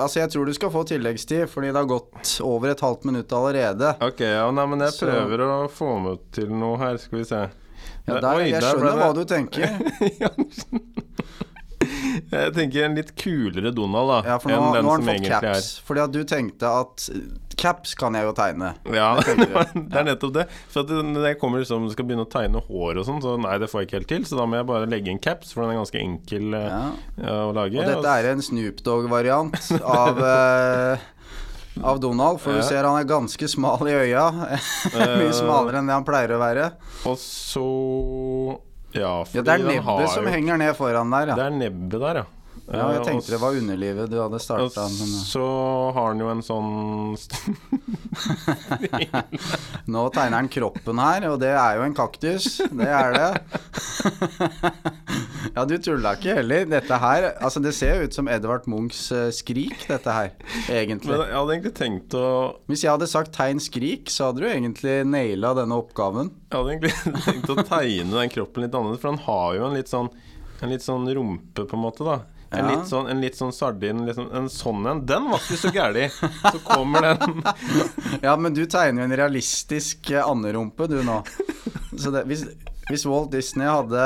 altså, 0.00 0.22
jeg 0.22 0.30
tror 0.32 0.48
du 0.48 0.54
skal 0.56 0.72
få 0.72 0.86
tilleggstid, 0.88 1.50
fordi 1.52 1.68
det 1.68 1.76
har 1.82 1.90
gått 1.90 2.38
over 2.40 2.72
et 2.72 2.80
halvt 2.80 3.04
minutt 3.10 3.28
allerede. 3.36 3.92
Ok, 4.00 4.20
ja, 4.24 4.46
nei, 4.56 4.64
men 4.72 4.80
jeg 4.86 4.96
Så- 4.96 5.04
prøver 5.10 5.44
å 5.44 5.58
få 5.68 5.90
meg 6.00 6.24
til 6.32 6.48
noe 6.48 6.78
her, 6.80 6.96
skal 6.96 7.18
vi 7.20 7.24
se. 7.28 7.42
Ja, 8.08 8.16
Der- 8.20 8.32
oi, 8.40 8.48
jeg 8.50 8.62
skjønner 8.62 8.88
det- 8.88 9.02
hva 9.04 9.12
du 9.12 9.24
tenker. 9.28 9.68
Jeg 12.32 12.52
tenker 12.56 12.84
en 12.86 12.96
litt 12.98 13.12
kulere 13.18 13.70
Donald, 13.74 14.10
da. 14.10 14.18
Ja, 14.32 14.38
for 14.42 14.52
nå, 14.52 14.58
enn 14.58 14.76
den 14.76 14.84
nå 14.86 14.90
har 14.92 15.00
som 15.02 15.08
han 15.12 15.22
fått 15.22 15.30
caps. 15.46 15.70
Fordi 15.86 16.02
at 16.04 16.12
du 16.14 16.20
tenkte 16.28 16.72
at 16.82 17.06
caps 17.62 17.94
kan 17.98 18.16
jeg 18.16 18.26
jo 18.26 18.32
tegne. 18.36 18.72
er. 18.86 18.96
Ja, 18.96 19.08
det, 19.20 19.36
det 19.92 20.00
er 20.00 20.06
nettopp 20.08 20.34
det. 20.38 20.46
For 20.72 20.82
at 20.84 20.92
når 21.06 21.28
jeg 21.30 21.38
kommer 21.42 21.62
liksom 21.62 21.86
skal 21.92 22.08
begynne 22.08 22.26
å 22.26 22.32
tegne 22.32 22.62
hår 22.66 23.00
og 23.02 23.06
sånn, 23.08 23.22
så 23.24 23.36
nei, 23.40 23.56
det 23.62 23.68
får 23.72 23.82
jeg 23.84 23.90
ikke 23.90 23.98
helt 24.00 24.10
til. 24.14 24.26
Så 24.28 24.38
da 24.40 24.46
må 24.48 24.58
jeg 24.60 24.68
bare 24.72 24.88
legge 24.90 25.12
inn 25.12 25.22
caps, 25.22 25.52
for 25.54 25.64
den 25.64 25.74
er 25.74 25.80
ganske 25.82 26.02
enkel 26.02 26.58
eh, 26.58 26.68
Ja. 26.72 26.82
ja, 27.22 27.38
å 27.48 27.52
lage. 27.56 27.80
Og 27.82 27.90
dette 27.94 28.18
er 28.20 28.30
en 28.32 28.44
Snoop 28.44 28.82
Dogg-variant 28.86 29.58
av 29.82 30.22
eh, 30.32 31.08
av 31.82 32.00
Donald, 32.04 32.36
for 32.42 32.52
Ja. 32.52 32.60
du 32.60 32.66
ser 32.68 32.84
han 32.84 32.98
er 33.00 33.06
ganske 33.08 33.48
smal 33.48 33.86
i 33.88 33.94
øya. 33.96 34.26
Mye 34.92 35.32
smalere 35.32 35.80
enn 35.80 35.88
det 35.88 35.94
han 35.96 36.04
pleier 36.04 36.34
å 36.36 36.42
være. 36.42 36.66
Og 37.08 37.16
så 37.20 37.64
Ja, 38.94 39.24
Ja, 39.34 39.40
Det 39.40 39.48
er 39.48 39.58
nebbet 39.64 40.10
som 40.12 40.26
henger 40.26 40.56
ned 40.60 40.74
foran 40.76 41.10
der, 41.12 41.34
Det 41.34 41.44
er 41.46 41.50
nebbet 41.50 42.00
der, 42.00 42.14
ja. 42.22 42.24
Ja 42.70 42.88
jeg 42.92 43.00
Eh, 43.02 43.06
tenkte 43.08 43.34
det 43.34 43.40
var 43.42 43.56
underlivet 43.58 44.10
du 44.10 44.18
hadde 44.20 44.38
starta 44.42 44.84
Men... 44.86 45.14
så 45.26 45.46
har 45.96 46.12
han 46.12 46.22
jo 46.22 46.28
en 46.30 46.42
sånn 46.46 47.16
Nå 49.92 50.02
tegner 50.14 50.36
han 50.36 50.50
kroppen 50.52 51.00
her, 51.02 51.26
og 51.30 51.38
det 51.42 51.52
er 51.56 51.78
jo 51.78 51.84
en 51.86 51.96
kaktus. 51.96 52.60
Det 52.70 52.88
er 52.88 53.14
det. 53.16 53.30
ja, 55.56 55.64
du 55.68 55.74
tulla 55.82 56.14
ikke 56.18 56.36
heller. 56.38 56.66
Dette 56.70 56.98
her 57.02 57.28
Altså, 57.32 57.62
det 57.64 57.74
ser 57.76 57.96
jo 57.96 58.08
ut 58.08 58.16
som 58.16 58.30
Edvard 58.30 58.68
Munchs 58.70 59.04
eh, 59.14 59.28
Skrik, 59.34 59.86
dette 59.88 60.16
her, 60.16 60.32
egentlig. 60.70 61.12
Men 61.12 61.24
jeg 61.26 61.38
hadde 61.38 61.56
egentlig 61.56 61.74
tenkt 61.78 62.16
å 62.18 62.26
Hvis 62.70 62.84
jeg 62.84 62.92
hadde 62.94 63.10
sagt 63.10 63.34
tegn 63.36 63.62
skrik, 63.62 64.10
så 64.12 64.30
hadde 64.30 64.44
du 64.44 64.50
egentlig 64.50 65.00
naila 65.08 65.54
denne 65.58 65.78
oppgaven. 65.82 66.32
Jeg 66.50 66.58
hadde 66.58 66.76
egentlig 66.76 67.24
tenkt 67.26 67.52
å 67.52 67.58
tegne 67.62 68.12
den 68.18 68.34
kroppen 68.36 68.66
litt 68.66 68.76
annerledes, 68.76 69.02
for 69.02 69.12
han 69.14 69.24
har 69.26 69.58
jo 69.58 69.66
en 69.68 69.78
litt 69.78 69.92
sånn 69.92 70.12
En 70.62 70.70
litt 70.70 70.84
sånn 70.84 71.08
rumpe, 71.10 71.64
på 71.66 71.74
en 71.74 71.82
måte, 71.82 72.06
da. 72.06 72.20
En, 72.52 72.68
litt, 72.68 72.88
sånn, 72.88 73.08
en 73.08 73.20
litt 73.22 73.36
sånn 73.38 73.52
sardin, 73.56 74.02
liksom, 74.04 74.26
en 74.36 74.48
sånn 74.52 74.86
en. 74.90 75.00
Den 75.08 75.30
var 75.30 75.40
ikke 75.40 75.60
så 75.60 75.70
gæren. 75.72 76.12
Så 76.44 76.58
kommer 76.66 77.06
den 77.06 77.40
Ja, 78.26 78.34
men 78.36 78.52
du 78.52 78.66
tegner 78.66 79.02
jo 79.02 79.08
en 79.08 79.16
realistisk 79.16 80.10
eh, 80.12 80.20
anderumpe, 80.20 80.88
du 80.90 80.98
nå. 81.06 81.22
Så 81.96 82.12
det, 82.12 82.26
hvis, 82.28 82.44
hvis 82.90 83.06
Walt 83.08 83.32
Disney 83.32 83.68
hadde 83.68 84.04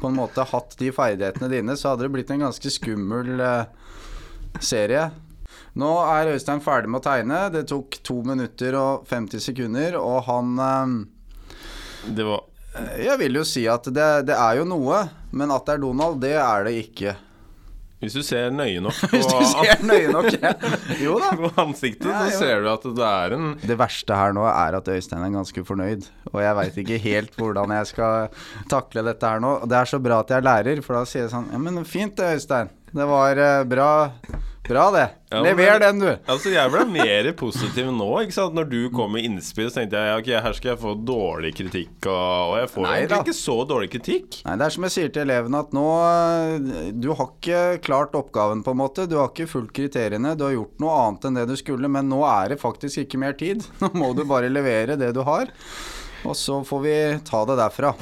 på 0.00 0.08
en 0.08 0.16
måte 0.16 0.44
hatt 0.48 0.76
de 0.80 0.92
ferdighetene 0.92 1.48
dine, 1.52 1.76
så 1.76 1.92
hadde 1.92 2.06
det 2.06 2.12
blitt 2.14 2.30
en 2.32 2.44
ganske 2.46 2.72
skummel 2.72 3.40
eh, 3.40 3.64
serie. 4.60 5.08
Nå 5.80 5.90
er 6.02 6.32
Øystein 6.34 6.62
ferdig 6.64 6.90
med 6.90 7.00
å 7.00 7.06
tegne. 7.06 7.40
Det 7.54 7.66
tok 7.70 8.00
to 8.06 8.20
minutter 8.26 8.76
og 8.78 9.08
50 9.10 9.44
sekunder, 9.44 9.98
og 10.00 10.24
han 10.28 10.54
eh, 10.66 10.94
Det 12.16 12.26
var 12.26 12.46
Jeg 13.00 13.18
vil 13.20 13.40
jo 13.40 13.46
si 13.46 13.66
at 13.70 13.88
det, 13.88 14.10
det 14.30 14.36
er 14.36 14.60
jo 14.60 14.68
noe, 14.68 15.02
men 15.32 15.52
at 15.54 15.66
det 15.66 15.76
er 15.76 15.84
Donald, 15.84 16.20
det 16.22 16.36
er 16.38 16.68
det 16.68 16.76
ikke. 16.84 17.16
Hvis 18.00 18.14
du 18.16 18.22
ser 18.24 18.48
nøye 18.54 18.80
nok 18.80 18.96
på, 19.12 19.18
ser 19.44 19.82
nøye 19.84 20.08
nok. 20.14 20.28
Jo 21.04 21.18
da. 21.20 21.34
på 21.36 21.50
ansiktet, 21.60 22.08
Ja, 22.08 22.22
så 22.32 22.38
ser 22.40 22.62
du 22.64 22.70
at 22.72 22.86
det 22.96 23.04
er 23.10 23.34
en 23.36 23.50
Det 23.60 23.76
verste 23.80 24.16
her 24.16 24.32
nå 24.36 24.46
er 24.48 24.78
at 24.78 24.88
Øystein 24.88 25.24
er 25.26 25.34
ganske 25.34 25.64
fornøyd, 25.68 26.06
og 26.32 26.40
jeg 26.40 26.56
veit 26.56 26.78
ikke 26.80 26.98
helt 27.04 27.36
hvordan 27.36 27.74
jeg 27.76 27.90
skal 27.92 28.30
takle 28.72 29.04
dette 29.10 29.28
her 29.34 29.42
nå. 29.44 29.52
Det 29.68 29.76
er 29.82 29.90
så 29.92 30.00
bra 30.00 30.22
at 30.24 30.32
jeg 30.32 30.40
er 30.40 30.48
lærer, 30.48 30.80
for 30.86 30.96
da 30.96 31.04
sier 31.08 31.26
jeg 31.26 31.32
sånn 31.34 31.50
Ja, 31.52 31.60
men 31.60 31.84
fint 31.84 32.16
det, 32.16 32.32
Øystein. 32.40 32.72
Det 32.90 33.06
var 33.06 33.38
uh, 33.38 33.64
bra, 33.64 33.90
bra 34.68 34.84
det. 34.90 35.06
Ja, 35.30 35.42
Lever 35.44 35.78
den, 35.78 36.00
du. 36.02 36.08
Altså, 36.26 36.50
jeg 36.50 36.72
ble 36.72 36.82
mer 36.90 37.28
positiv 37.38 37.92
nå, 37.94 38.08
ikke 38.24 38.34
sant. 38.34 38.56
Når 38.58 38.66
du 38.66 38.78
kom 38.94 39.12
med 39.14 39.28
innspill, 39.28 39.68
så 39.70 39.78
tenkte 39.78 40.00
jeg 40.02 40.24
ok, 40.24 40.30
her 40.46 40.56
skal 40.58 40.72
jeg 40.72 40.80
få 40.82 40.94
dårlig 41.06 41.52
kritikk, 41.54 42.08
og, 42.10 42.56
jeg 42.58 42.72
får 42.72 42.86
Nei 42.88 42.96
egentlig 42.96 43.14
da. 43.14 43.20
ikke 43.28 43.36
så 43.38 43.56
dårlig 43.70 43.92
kritikk. 43.94 44.40
Nei, 44.48 44.56
det 44.58 44.66
er 44.66 44.74
som 44.74 44.88
jeg 44.88 44.96
sier 44.96 45.14
til 45.14 45.24
elevene, 45.28 45.62
at 45.62 45.76
nå 45.76 45.86
Du 46.98 47.12
har 47.14 47.30
ikke 47.30 47.62
klart 47.86 48.18
oppgaven, 48.18 48.66
på 48.66 48.74
en 48.74 48.82
måte. 48.82 49.06
Du 49.06 49.20
har 49.20 49.30
ikke 49.30 49.46
fulgt 49.54 49.76
kriteriene. 49.78 50.34
Du 50.34 50.48
har 50.48 50.58
gjort 50.58 50.82
noe 50.82 50.98
annet 51.04 51.30
enn 51.30 51.40
det 51.42 51.48
du 51.52 51.56
skulle, 51.60 51.92
men 51.92 52.10
nå 52.10 52.24
er 52.26 52.56
det 52.56 52.60
faktisk 52.64 53.06
ikke 53.06 53.22
mer 53.22 53.38
tid. 53.38 53.62
Nå 53.84 53.94
må 53.94 54.10
du 54.18 54.26
bare 54.26 54.50
levere 54.50 54.98
det 54.98 55.14
du 55.14 55.22
har, 55.26 55.54
og 56.26 56.34
så 56.36 56.60
får 56.66 56.86
vi 56.88 57.00
ta 57.30 57.46
det 57.46 57.60
derfra. 57.62 57.94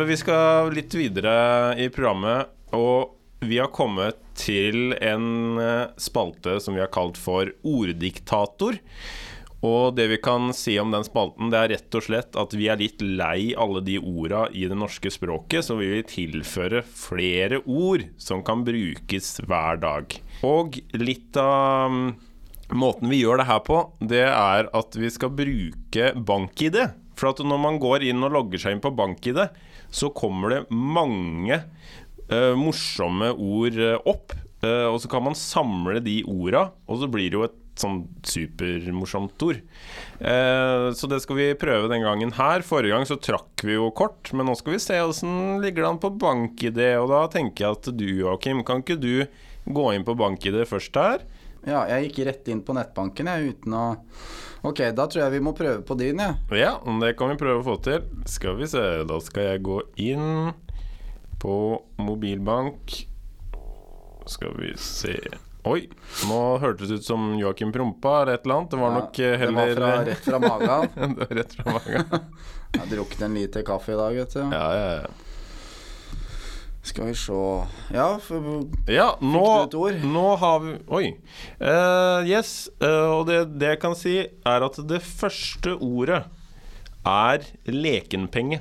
Men 0.00 0.08
vi 0.08 0.16
skal 0.16 0.70
litt 0.72 0.94
videre 0.96 1.74
i 1.76 1.90
programmet, 1.92 2.48
og 2.72 3.18
vi 3.44 3.58
har 3.60 3.68
kommet 3.68 4.16
til 4.32 4.94
en 4.96 5.58
eh, 5.60 5.90
spalte 6.00 6.54
som 6.64 6.72
vi 6.72 6.80
har 6.80 6.88
kalt 6.88 7.20
for 7.20 7.50
Orddiktator. 7.68 8.78
Og 9.60 9.98
det 9.98 10.06
vi 10.14 10.18
kan 10.24 10.54
si 10.56 10.78
om 10.80 10.88
den 10.96 11.04
spalten, 11.04 11.52
det 11.52 11.60
er 11.60 11.72
rett 11.74 12.00
og 12.00 12.06
slett 12.06 12.40
at 12.40 12.56
vi 12.56 12.70
er 12.72 12.80
litt 12.80 13.04
lei 13.04 13.52
alle 13.52 13.84
de 13.84 13.98
orda 14.00 14.46
i 14.56 14.64
det 14.72 14.80
norske 14.80 15.12
språket, 15.12 15.68
så 15.68 15.76
vi 15.76 15.92
vil 15.92 16.08
tilføre 16.08 16.80
flere 16.80 17.60
ord 17.68 18.08
som 18.16 18.40
kan 18.40 18.64
brukes 18.64 19.34
hver 19.44 19.84
dag. 19.84 20.16
Og 20.48 20.80
litt 20.96 21.36
av 21.36 21.92
mm, 21.92 22.12
måten 22.72 23.12
vi 23.12 23.20
gjør 23.20 23.44
det 23.44 23.50
her 23.52 23.66
på, 23.68 23.84
det 24.00 24.24
er 24.30 24.72
at 24.72 24.96
vi 24.96 25.12
skal 25.12 25.36
bruke 25.44 26.14
bank-ID. 26.16 26.86
For 27.20 27.34
at 27.34 27.44
når 27.44 27.66
man 27.68 27.76
går 27.76 28.08
inn 28.08 28.24
og 28.24 28.32
logger 28.32 28.64
seg 28.64 28.78
inn 28.78 28.80
på 28.80 28.96
bank-ID, 28.96 29.44
så 29.90 30.10
kommer 30.14 30.54
det 30.54 30.60
mange 30.70 31.60
uh, 32.30 32.54
morsomme 32.58 33.32
ord 33.34 33.78
eh, 33.78 33.98
opp. 34.08 34.34
Uh, 34.60 34.90
og 34.92 35.00
så 35.02 35.08
kan 35.10 35.24
man 35.24 35.38
samle 35.38 36.02
de 36.04 36.20
orda, 36.28 36.68
og 36.86 37.00
så 37.00 37.08
blir 37.10 37.30
det 37.30 37.38
jo 37.38 37.46
et 37.46 37.56
sånn 37.80 38.02
supermorsomt 38.26 39.40
ord. 39.46 39.60
Uh, 40.20 40.90
så 40.96 41.08
det 41.08 41.22
skal 41.24 41.38
vi 41.38 41.48
prøve 41.58 41.88
den 41.92 42.04
gangen 42.04 42.34
her. 42.36 42.64
Forrige 42.66 42.92
gang 42.92 43.08
så 43.08 43.16
trakk 43.20 43.64
vi 43.64 43.78
jo 43.78 43.88
kort, 43.96 44.32
men 44.36 44.50
nå 44.50 44.56
skal 44.58 44.76
vi 44.76 44.82
se 44.84 45.00
åssen 45.00 45.62
ligger 45.64 45.86
det 45.86 45.92
an 45.94 46.02
på 46.02 46.12
bank-ID. 46.20 46.82
Og 47.00 47.08
da 47.12 47.24
tenker 47.32 47.66
jeg 47.66 47.78
at 47.78 47.92
du, 47.96 48.08
Joakim, 48.20 48.64
kan 48.68 48.84
ikke 48.84 49.00
du 49.00 49.24
gå 49.70 49.90
inn 49.94 50.06
på 50.06 50.16
bank-ID 50.18 50.62
først 50.68 51.00
her? 51.00 51.24
Ja, 51.66 51.84
jeg 51.92 52.08
gikk 52.08 52.22
rett 52.28 52.46
inn 52.52 52.62
på 52.64 52.76
nettbanken 52.76 53.28
jeg, 53.28 53.54
uten 53.54 53.74
å 53.76 53.86
Ok, 54.62 54.82
da 54.92 55.06
tror 55.08 55.22
jeg 55.24 55.32
vi 55.38 55.42
må 55.44 55.54
prøve 55.56 55.80
på 55.86 55.96
din, 55.96 56.20
jeg. 56.20 56.36
Ja, 56.60 56.74
det 57.00 57.14
kan 57.18 57.32
vi 57.32 57.38
prøve 57.40 57.62
å 57.62 57.66
få 57.70 57.76
til. 57.84 58.04
Skal 58.28 58.58
vi 58.60 58.68
se, 58.68 58.82
da 59.08 59.20
skal 59.24 59.54
jeg 59.54 59.62
gå 59.64 59.78
inn 60.04 60.50
på 61.40 61.54
mobilbank. 62.00 62.98
Skal 64.28 64.52
vi 64.60 64.74
se 64.78 65.16
Oi, 65.68 65.82
nå 66.28 66.36
hørtes 66.62 66.88
det 66.88 67.00
ut 67.02 67.04
som 67.04 67.24
Joakim 67.36 67.72
prompa 67.72 68.22
eller 68.22 68.38
et 68.38 68.46
eller 68.46 68.60
annet. 68.60 68.70
Det 68.72 68.78
var 68.80 68.94
nok 68.94 69.18
heller 69.18 69.36
Det 69.36 69.40
heller 69.40 69.80
var 69.80 69.90
fra, 69.90 70.04
rett 70.08 70.24
fra 70.24 70.38
magen. 70.40 70.94
det 71.18 71.20
var 71.20 71.34
rett 71.36 71.56
fra 71.58 71.74
magen. 71.74 72.14
Jeg 72.70 72.80
har 72.80 72.92
drukket 72.94 73.24
en 73.26 73.34
liter 73.36 73.66
kaffe 73.66 73.92
i 73.92 73.98
dag, 73.98 74.16
vet 74.22 74.36
du. 74.38 74.40
Ja, 74.40 74.64
ja, 74.76 74.88
ja. 75.02 75.29
Skal 76.82 77.10
vi 77.10 77.14
se 77.14 77.32
Ja, 77.92 78.06
for, 78.24 78.62
Ja, 78.88 79.10
nå, 79.20 79.42
du 79.44 79.64
et 79.66 79.74
ord? 79.76 80.04
nå 80.08 80.26
har 80.40 80.60
vi 80.64 80.74
Oi. 80.88 81.10
Uh, 81.60 82.24
yes. 82.28 82.70
Uh, 82.82 83.18
og 83.20 83.26
det, 83.28 83.42
det 83.60 83.74
jeg 83.74 83.80
kan 83.82 83.96
si, 83.98 84.14
er 84.48 84.64
at 84.64 84.78
det 84.88 85.02
første 85.04 85.74
ordet 85.76 86.22
er 87.06 87.44
lekenpenge. 87.68 88.60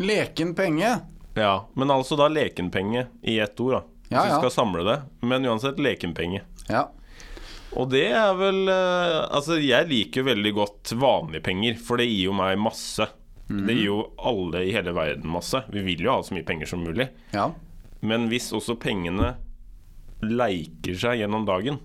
Lekenpenge? 0.00 0.94
Ja, 1.36 1.52
men 1.76 1.92
altså 1.92 2.16
da 2.20 2.26
lekenpenge 2.28 3.06
i 3.24 3.38
ett 3.40 3.60
ord, 3.60 3.72
da. 3.78 3.82
Hvis 4.08 4.16
Ja, 4.18 4.26
ja. 4.28 4.40
skal 4.40 4.50
samle 4.52 4.82
det. 4.84 4.98
Men 5.24 5.46
uansett 5.48 5.78
lekenpenge. 5.80 6.42
Ja. 6.68 6.86
Og 7.72 7.88
det 7.88 8.10
er 8.12 8.34
vel 8.36 8.66
uh, 8.68 9.28
Altså, 9.32 9.56
jeg 9.60 9.88
liker 9.88 10.20
jo 10.20 10.26
veldig 10.28 10.52
godt 10.58 10.92
vanlige 11.00 11.44
penger, 11.46 11.78
for 11.80 11.96
det 12.00 12.08
gir 12.10 12.26
jo 12.30 12.34
meg 12.36 12.58
masse. 12.60 13.06
Mhm. 13.52 13.66
Det 13.68 13.76
gir 13.76 13.86
jo 13.90 14.00
alle 14.18 14.64
i 14.64 14.72
hele 14.74 14.94
verden 14.96 15.28
masse. 15.30 15.62
Vi 15.72 15.84
vil 15.84 16.02
jo 16.06 16.14
ha 16.14 16.22
så 16.24 16.34
mye 16.34 16.46
penger 16.48 16.66
som 16.72 16.82
mulig. 16.84 17.10
ja. 17.36 17.50
Men 18.02 18.24
hvis 18.32 18.48
også 18.50 18.74
pengene 18.82 19.36
leiker 20.26 20.96
seg 20.98 21.20
gjennom 21.20 21.44
dagen 21.46 21.76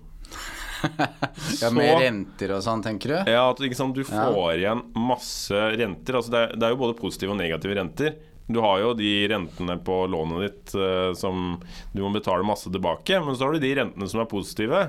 ja 1.62 1.70
med 1.74 2.00
renter 2.02 2.52
og 2.56 2.62
sånn, 2.62 2.82
tenker 2.82 3.12
du? 3.12 3.30
Ja, 3.30 3.44
at 3.50 3.60
liksom, 3.62 3.92
du 3.94 4.04
får 4.06 4.58
igjen 4.58 4.82
masse 4.98 5.54
renter. 5.78 6.18
Altså, 6.18 6.32
det, 6.34 6.40
er, 6.42 6.56
det 6.58 6.66
er 6.66 6.74
jo 6.74 6.80
både 6.82 6.98
positive 6.98 7.34
og 7.34 7.38
negative 7.40 7.78
renter. 7.78 8.16
Du 8.48 8.60
har 8.64 8.78
jo 8.80 8.94
de 8.96 9.10
rentene 9.28 9.76
på 9.84 9.96
lånet 10.08 10.44
ditt 10.46 10.74
eh, 10.78 11.10
som 11.18 11.58
du 11.92 12.02
må 12.02 12.12
betale 12.14 12.46
masse 12.46 12.70
tilbake, 12.72 13.18
men 13.20 13.36
så 13.36 13.46
har 13.48 13.54
du 13.58 13.62
de 13.66 13.74
rentene 13.76 14.08
som 14.08 14.22
er 14.22 14.30
positive. 14.30 14.84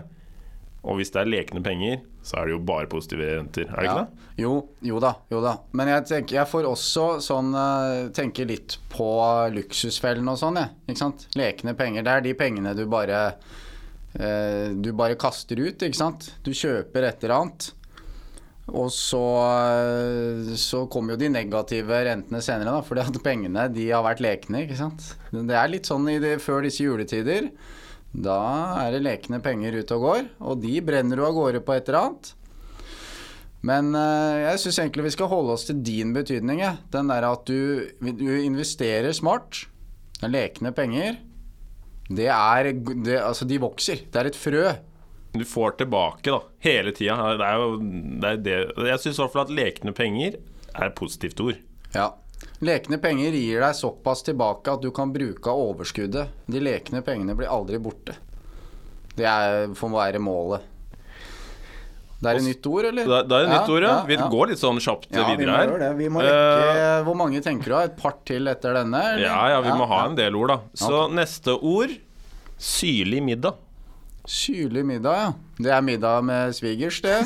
Og 0.87 0.95
hvis 0.99 1.11
det 1.11 1.19
er 1.21 1.27
lekende 1.27 1.61
penger, 1.65 1.97
så 2.23 2.37
er 2.39 2.45
det 2.47 2.53
jo 2.53 2.59
bare 2.63 2.87
positive 2.87 3.25
renter, 3.37 3.65
er 3.67 3.75
det 3.75 3.85
Ja. 3.85 3.93
ikke 3.95 4.05
det? 4.05 4.27
Jo, 4.39 4.51
jo 4.81 4.99
da, 5.03 5.13
jo 5.31 5.41
da. 5.43 5.57
Men 5.75 5.87
jeg 5.91 6.05
tenker 6.07 6.35
Jeg 6.39 6.47
får 6.47 6.63
også 6.69 7.07
sånn 7.25 7.49
eh, 7.53 8.09
tenke 8.15 8.45
litt 8.47 8.77
på 8.93 9.09
luksusfellen 9.51 10.27
og 10.31 10.37
sånn, 10.39 10.55
jeg. 10.61 10.69
Ikke 10.87 11.01
sant? 11.03 11.25
Lekende 11.35 11.75
penger. 11.75 12.03
Det 12.07 12.13
er 12.13 12.21
de 12.21 12.33
pengene 12.39 12.75
du 12.77 12.85
bare 12.87 13.35
eh, 14.15 14.69
Du 14.79 14.93
bare 14.93 15.15
kaster 15.19 15.59
ut, 15.59 15.83
ikke 15.83 15.99
sant? 15.99 16.31
Du 16.43 16.51
kjøper 16.55 17.09
et 17.09 17.23
eller 17.23 17.35
annet. 17.41 17.71
Og 18.69 18.91
så, 18.93 19.19
eh, 19.73 20.55
så 20.55 20.83
kommer 20.93 21.15
jo 21.15 21.23
de 21.23 21.29
negative 21.33 21.99
rentene 22.05 22.39
senere, 22.45 22.71
da. 22.71 22.81
Fordi 22.85 23.01
at 23.01 23.19
pengene 23.25 23.67
de 23.73 23.89
har 23.89 24.03
vært 24.05 24.21
lekne, 24.23 24.63
ikke 24.65 24.77
sant. 24.77 25.15
Det 25.33 25.55
er 25.57 25.67
litt 25.71 25.89
sånn 25.89 26.07
i 26.11 26.19
det, 26.21 26.37
før 26.39 26.61
disse 26.63 26.83
juletider. 26.85 27.49
Da 28.13 28.39
er 28.81 28.95
det 28.95 29.03
lekende 29.05 29.41
penger 29.43 29.79
ute 29.79 29.95
og 29.97 30.05
går, 30.07 30.27
og 30.41 30.61
de 30.63 30.79
brenner 30.81 31.19
du 31.19 31.25
av 31.27 31.35
gårde 31.37 31.61
på 31.65 31.75
et 31.75 31.89
eller 31.89 31.99
annet. 32.01 32.31
Men 33.69 33.91
eh, 33.97 34.37
jeg 34.45 34.61
syns 34.63 34.79
egentlig 34.81 35.09
vi 35.09 35.15
skal 35.17 35.29
holde 35.31 35.55
oss 35.57 35.65
til 35.67 35.81
din 35.83 36.13
betydning. 36.15 36.61
Den 36.93 37.11
der 37.11 37.27
at 37.27 37.43
du, 37.49 37.85
du 37.99 38.29
investerer 38.39 39.11
smart. 39.15 39.65
Lekne 40.23 40.71
penger. 40.75 41.19
Det 42.09 42.27
er 42.33 42.71
det, 42.73 43.19
Altså, 43.21 43.45
de 43.45 43.59
vokser. 43.61 44.05
Det 44.09 44.19
er 44.19 44.31
et 44.31 44.39
frø. 44.39 44.63
Du 45.35 45.45
får 45.45 45.75
tilbake 45.77 46.31
da, 46.33 46.39
hele 46.65 46.91
tida. 46.95 47.19
Det 47.37 47.45
er 47.45 47.59
jo 47.61 47.75
det 47.79 48.31
er 48.31 48.39
det. 48.47 48.57
Jeg 48.89 49.03
syns 49.03 49.19
i 49.19 49.21
hvert 49.21 49.35
fall 49.35 49.45
at 49.45 49.53
lekne 49.59 49.93
penger 49.93 50.39
er 50.73 50.87
et 50.87 50.97
positivt 50.97 51.43
ord. 51.43 51.59
Ja. 51.93 52.09
Lekne 52.63 52.97
penger 52.99 53.35
gir 53.35 53.61
deg 53.63 53.75
såpass 53.75 54.23
tilbake 54.27 54.71
at 54.73 54.81
du 54.83 54.89
kan 54.95 55.13
bruke 55.15 55.51
av 55.51 55.61
overskuddet. 55.69 56.33
De 56.47 56.59
lekne 56.63 57.01
pengene 57.05 57.35
blir 57.39 57.51
aldri 57.51 57.79
borte. 57.79 58.15
Det 59.15 59.27
er, 59.27 59.71
får 59.75 59.93
være 59.93 60.21
målet. 60.23 60.67
Det 62.19 62.27
er 62.27 62.39
et 62.41 62.43
nytt 62.49 62.67
ord, 62.67 62.85
eller? 62.89 63.07
Det, 63.07 63.19
det 63.31 63.37
er 63.37 63.45
et 63.45 63.53
nytt 63.53 63.71
ord, 63.71 63.85
ja. 63.85 63.93
Vi 64.07 64.17
ja. 64.17 64.25
går 64.31 64.51
litt 64.51 64.59
sånn 64.59 64.81
kjapt 64.83 65.07
Ja, 65.07 65.23
vi 65.23 65.37
må 65.37 65.39
videre 65.39 65.55
her. 65.55 65.69
gjøre 65.69 65.79
det. 65.85 65.91
Vi 66.01 66.09
må 66.11 66.23
rekke 66.25 66.97
Hvor 67.07 67.15
mange 67.21 67.39
tenker 67.45 67.71
du 67.71 67.75
har? 67.77 67.87
Et 67.87 67.95
par 67.99 68.17
til 68.27 68.51
etter 68.51 68.75
denne? 68.75 69.03
eller? 69.13 69.23
Ja, 69.23 69.39
ja, 69.53 69.61
vi 69.63 69.75
må 69.79 69.87
ha 69.87 70.01
ja. 70.03 70.09
en 70.11 70.19
del 70.19 70.35
ord, 70.35 70.51
da. 70.51 70.59
Så 70.75 71.05
neste 71.15 71.55
ord 71.55 71.95
syrlig 72.59 73.23
middag. 73.23 73.55
Syrlig 74.27 74.83
middag, 74.85 75.21
ja. 75.23 75.29
Det 75.63 75.71
er 75.77 75.85
middag 75.85 76.27
med 76.27 76.59
svigers, 76.59 76.99
det. 77.07 77.21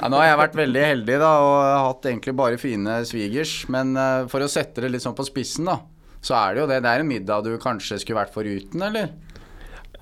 Ja, 0.00 0.08
nå 0.08 0.18
har 0.18 0.26
jeg 0.28 0.40
vært 0.40 0.58
veldig 0.60 0.84
heldig 0.84 1.16
da, 1.22 1.30
og 1.44 1.56
hatt 1.86 2.08
egentlig 2.10 2.34
bare 2.38 2.60
fine 2.60 3.00
svigers. 3.08 3.54
Men 3.72 3.94
uh, 3.98 4.28
for 4.30 4.44
å 4.44 4.50
sette 4.50 4.84
det 4.84 4.92
litt 4.94 5.04
sånn 5.04 5.16
på 5.18 5.26
spissen, 5.28 5.68
da, 5.70 5.80
så 6.24 6.36
er 6.38 6.54
det 6.56 6.62
jo 6.64 6.68
det. 6.70 6.80
Det 6.84 6.92
er 6.92 7.04
en 7.04 7.10
middag 7.10 7.44
du 7.46 7.52
kanskje 7.62 8.00
skulle 8.02 8.20
vært 8.22 8.34
foruten, 8.36 8.86
eller? 8.90 9.12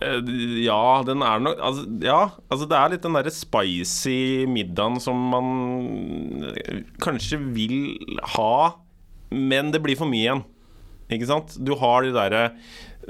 Eh, 0.00 0.20
Ja, 0.62 1.02
den 1.06 1.22
er 1.26 1.40
nok 1.42 1.58
altså, 1.58 1.82
Ja, 2.04 2.20
altså 2.46 2.68
det 2.70 2.76
er 2.78 2.92
litt 2.92 3.02
den 3.02 3.16
derre 3.18 3.32
spicy 3.34 4.46
middagen 4.46 5.00
som 5.02 5.18
man 5.32 5.48
eh, 6.52 6.84
kanskje 7.02 7.40
vil 7.42 8.20
ha, 8.36 8.78
men 9.34 9.72
det 9.74 9.82
blir 9.84 9.98
for 9.98 10.10
mye 10.10 10.22
igjen. 10.26 10.44
Ikke 11.10 11.28
sant? 11.30 11.56
Du 11.64 11.72
har 11.80 12.04
de 12.04 12.12
derre 12.14 12.42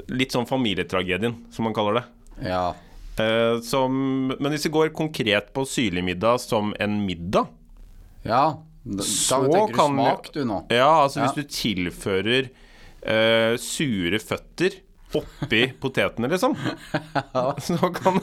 litt 0.07 0.31
sånn 0.31 0.47
familietragedien, 0.47 1.33
som 1.51 1.67
man 1.67 1.75
kaller 1.75 1.99
det. 1.99 2.05
Ja. 2.47 2.69
Eh, 3.17 3.59
som, 3.65 3.93
men 4.39 4.51
hvis 4.53 4.65
vi 4.67 4.71
går 4.73 4.91
konkret 4.95 5.49
på 5.55 5.65
syrlig 5.67 6.03
middag 6.07 6.39
som 6.43 6.73
en 6.79 6.99
middag 7.05 7.47
Ja. 8.23 8.59
Da, 8.83 9.03
Så 9.03 9.41
da 9.43 9.51
tenker 9.57 9.73
du 9.73 9.77
kan 9.79 9.95
smak, 9.97 10.29
du 10.33 10.43
nå. 10.47 10.61
Ja, 10.71 11.03
altså 11.03 11.19
Ja. 11.19 11.25
hvis 11.27 11.35
du 11.35 11.49
tilfører 11.51 12.47
uh, 13.03 13.57
sure 13.59 14.19
føtter 14.23 14.77
oppi 15.19 15.61
potetene, 15.81 16.29
liksom. 16.31 16.55
Så 17.65 17.77
kan 17.97 18.19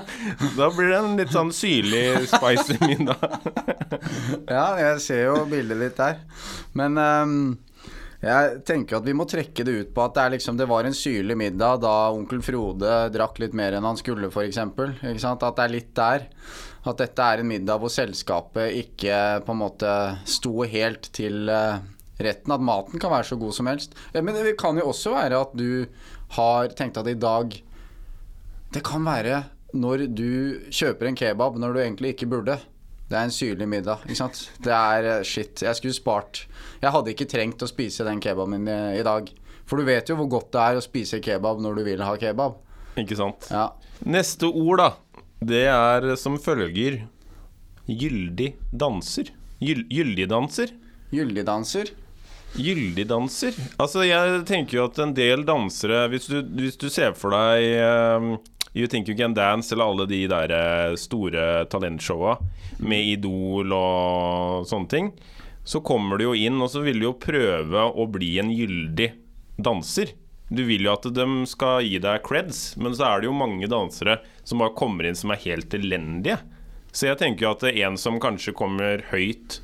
Da 0.58 0.68
blir 0.74 0.88
det 0.90 0.98
en 0.98 1.16
litt 1.20 1.32
sånn 1.34 1.52
syrlig, 1.54 2.26
spicy 2.32 2.78
middag. 2.82 3.22
Ja, 4.48 4.66
jeg 4.80 5.00
ser 5.04 5.22
jo 5.28 5.44
bildet 5.50 5.78
ditt 5.84 5.98
der. 6.00 6.20
Men 6.74 6.96
ehm, 6.98 7.36
jeg 8.20 8.58
tenker 8.68 8.98
at 8.98 9.06
vi 9.06 9.14
må 9.16 9.24
trekke 9.28 9.64
det 9.64 9.74
ut 9.78 9.92
på 9.96 10.02
at 10.04 10.16
det, 10.18 10.24
liksom, 10.34 10.58
det 10.60 10.66
var 10.68 10.84
en 10.84 10.96
syrlig 10.96 11.36
middag 11.40 11.80
da 11.80 11.92
onkel 12.12 12.42
Frode 12.44 12.90
drakk 13.14 13.38
litt 13.40 13.54
mer 13.56 13.72
enn 13.78 13.86
han 13.88 13.96
skulle, 13.96 14.28
f.eks. 14.28 14.58
At 14.60 15.46
det 15.46 15.64
er 15.64 15.72
litt 15.72 15.94
der. 15.96 16.26
At 16.84 17.00
dette 17.00 17.24
er 17.32 17.40
en 17.40 17.48
middag 17.48 17.80
hvor 17.80 17.92
selskapet 17.92 18.76
ikke 18.82 19.16
på 19.46 19.54
en 19.54 19.60
måte 19.62 19.94
sto 20.28 20.52
helt 20.68 21.08
til 21.16 21.48
eh, 21.52 21.80
retten. 22.20 22.52
At 22.56 22.64
maten 22.64 23.00
kan 23.00 23.12
være 23.12 23.30
så 23.30 23.40
god 23.40 23.56
som 23.56 23.68
helst. 23.72 23.96
Eh, 24.12 24.20
Men 24.20 24.36
det 24.36 24.56
kan 24.60 24.76
jo 24.80 24.90
også 24.92 25.14
være 25.16 25.40
at 25.40 25.56
du 25.56 25.86
har 26.36 26.68
tenkt 26.78 27.00
at 27.00 27.08
i 27.10 27.16
dag 27.18 27.56
Det 28.70 28.84
kan 28.86 29.02
være 29.02 29.40
når 29.74 30.04
du 30.14 30.60
kjøper 30.70 31.08
en 31.08 31.16
kebab 31.18 31.56
når 31.58 31.72
du 31.72 31.80
egentlig 31.80 32.12
ikke 32.14 32.28
burde. 32.30 32.58
Det 33.10 33.16
er 33.18 33.26
en 33.26 33.34
syrlig 33.34 33.66
middag, 33.66 34.04
ikke 34.06 34.20
sant. 34.20 34.44
Det 34.62 34.70
er 34.76 35.08
eh, 35.16 35.24
shit. 35.26 35.64
Jeg 35.64 35.76
skulle 35.80 35.96
spart. 35.96 36.44
Jeg 36.80 36.94
hadde 36.94 37.12
ikke 37.12 37.28
trengt 37.28 37.62
å 37.62 37.68
spise 37.68 38.06
den 38.08 38.22
kebaben 38.24 38.66
i, 38.66 38.78
i 39.00 39.04
dag. 39.06 39.28
For 39.68 39.78
du 39.78 39.86
vet 39.86 40.08
jo 40.10 40.16
hvor 40.18 40.30
godt 40.38 40.50
det 40.56 40.64
er 40.64 40.80
å 40.80 40.84
spise 40.84 41.20
kebab 41.22 41.60
når 41.62 41.80
du 41.80 41.86
vil 41.86 42.04
ha 42.04 42.16
kebab. 42.18 42.58
Ikke 42.98 43.18
sant? 43.18 43.46
Ja. 43.52 43.68
Neste 44.08 44.48
ord, 44.48 44.80
da. 44.80 44.90
Det 45.40 45.64
er 45.70 46.14
som 46.20 46.36
følger 46.40 47.04
gyldig 47.86 48.54
danser. 48.72 49.30
Gyl 49.60 49.84
gyldig 49.92 50.26
danser. 50.30 50.72
Gyldigdanser. 51.10 51.90
Gyldig 52.58 53.06
danser? 53.10 53.56
Altså, 53.78 54.02
jeg 54.06 54.42
tenker 54.48 54.78
jo 54.80 54.86
at 54.88 54.98
en 55.02 55.12
del 55.14 55.44
dansere 55.46 56.08
Hvis 56.10 56.26
du, 56.26 56.40
hvis 56.58 56.78
du 56.80 56.88
ser 56.90 57.12
for 57.18 57.34
deg 57.34 57.66
eh, 57.78 58.26
You 58.74 58.88
Think 58.90 59.10
You 59.10 59.16
Can 59.18 59.34
Dance 59.34 59.74
eller 59.74 59.90
alle 59.90 60.06
de 60.10 60.24
der 60.30 60.54
eh, 60.54 60.96
store 60.98 61.66
talentshowa 61.70 62.36
med 62.82 63.12
Idol 63.12 63.74
og 63.74 64.66
sånne 64.70 64.90
ting, 64.90 65.10
så 65.64 65.82
kommer 65.84 66.18
du 66.18 66.28
jo 66.30 66.34
inn, 66.36 66.60
og 66.62 66.70
så 66.72 66.82
vil 66.84 67.00
du 67.00 67.08
jo 67.10 67.18
prøve 67.20 67.84
å 67.90 68.06
bli 68.10 68.32
en 68.42 68.52
gyldig 68.54 69.10
danser. 69.60 70.14
Du 70.50 70.64
vil 70.66 70.86
jo 70.86 70.94
at 70.96 71.06
de 71.14 71.26
skal 71.46 71.84
gi 71.86 72.00
deg 72.02 72.24
creds, 72.26 72.74
men 72.80 72.96
så 72.96 73.06
er 73.06 73.20
det 73.20 73.30
jo 73.30 73.36
mange 73.38 73.68
dansere 73.70 74.18
som 74.42 74.62
bare 74.62 74.74
kommer 74.78 75.06
inn 75.06 75.18
som 75.18 75.30
er 75.30 75.42
helt 75.44 75.74
elendige. 75.76 76.40
Så 76.90 77.06
jeg 77.06 77.20
tenker 77.20 77.46
jo 77.46 77.52
at 77.54 77.66
en 77.70 77.98
som 78.00 78.18
kanskje 78.22 78.56
kommer 78.56 79.04
høyt 79.12 79.60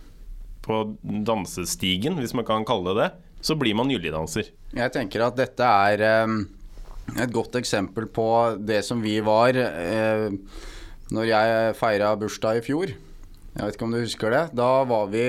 på 0.66 0.82
dansestigen, 1.02 2.20
hvis 2.20 2.34
man 2.38 2.46
kan 2.46 2.66
kalle 2.66 2.94
det 2.94 3.02
det, 3.02 3.10
så 3.46 3.54
blir 3.58 3.74
man 3.78 3.90
gyldigdanser. 3.90 4.52
Jeg 4.74 4.94
tenker 4.94 5.26
at 5.26 5.36
dette 5.38 5.66
er 5.66 6.02
eh, 6.02 6.36
et 7.22 7.34
godt 7.34 7.58
eksempel 7.58 8.08
på 8.10 8.28
det 8.58 8.80
som 8.86 9.02
vi 9.02 9.18
var 9.26 9.58
eh, 9.58 10.30
når 11.14 11.28
jeg 11.30 11.76
feira 11.78 12.14
bursdag 12.18 12.60
i 12.60 12.64
fjor. 12.66 12.94
Jeg 13.56 13.62
vet 13.62 13.78
ikke 13.78 13.86
om 13.86 13.94
du 13.94 14.02
husker 14.02 14.34
det. 14.34 14.42
Da 14.58 14.70
var 14.88 15.06
vi 15.12 15.26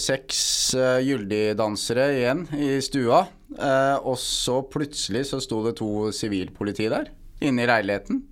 seks 0.00 0.40
uh, 0.78 0.96
gyldigdansere 1.04 2.06
igjen 2.16 2.46
i 2.56 2.70
stua. 2.84 3.26
Uh, 3.58 3.96
og 4.04 4.16
så 4.20 4.62
plutselig 4.68 5.26
så 5.28 5.42
sto 5.44 5.60
det 5.66 5.76
to 5.80 6.08
sivilpoliti 6.14 6.88
der, 6.92 7.12
inne 7.44 7.64
i 7.64 7.70
leiligheten. 7.70 8.22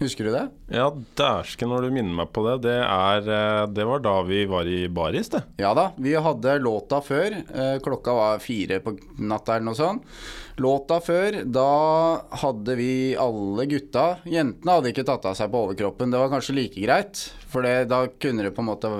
Husker 0.00 0.24
du 0.24 0.32
det? 0.32 0.46
Ja, 0.72 0.86
dæsken 1.18 1.68
når 1.68 1.84
du 1.84 1.92
minner 1.92 2.22
meg 2.22 2.30
på 2.32 2.40
det. 2.46 2.54
Det, 2.64 2.76
er, 2.80 3.26
eh, 3.28 3.64
det 3.68 3.84
var 3.84 4.00
da 4.00 4.14
vi 4.24 4.46
var 4.48 4.64
i 4.64 4.86
baris, 4.88 5.28
det. 5.28 5.42
Ja 5.60 5.74
da, 5.76 5.90
vi 6.00 6.14
hadde 6.16 6.54
låta 6.64 7.02
før. 7.04 7.36
Eh, 7.36 7.74
klokka 7.84 8.14
var 8.16 8.40
fire 8.40 8.78
på 8.80 8.94
natta 9.20 9.58
eller 9.58 9.68
noe 9.68 9.76
sånt. 9.76 10.06
Låta 10.56 10.98
før, 11.00 11.42
da 11.46 11.66
hadde 12.42 12.74
vi 12.76 13.14
alle 13.18 13.64
gutta 13.70 14.06
Jentene 14.28 14.74
hadde 14.76 14.90
ikke 14.90 15.04
tatt 15.08 15.28
av 15.30 15.36
seg 15.38 15.52
på 15.52 15.60
overkroppen. 15.66 16.10
Det 16.10 16.20
var 16.20 16.32
kanskje 16.32 16.56
like 16.56 16.82
greit, 16.82 17.22
for 17.50 17.64
det, 17.64 17.86
da 17.92 18.02
kunne 18.20 18.44
det 18.44 18.54
på 18.56 18.64
en 18.64 18.70
måte 18.70 18.90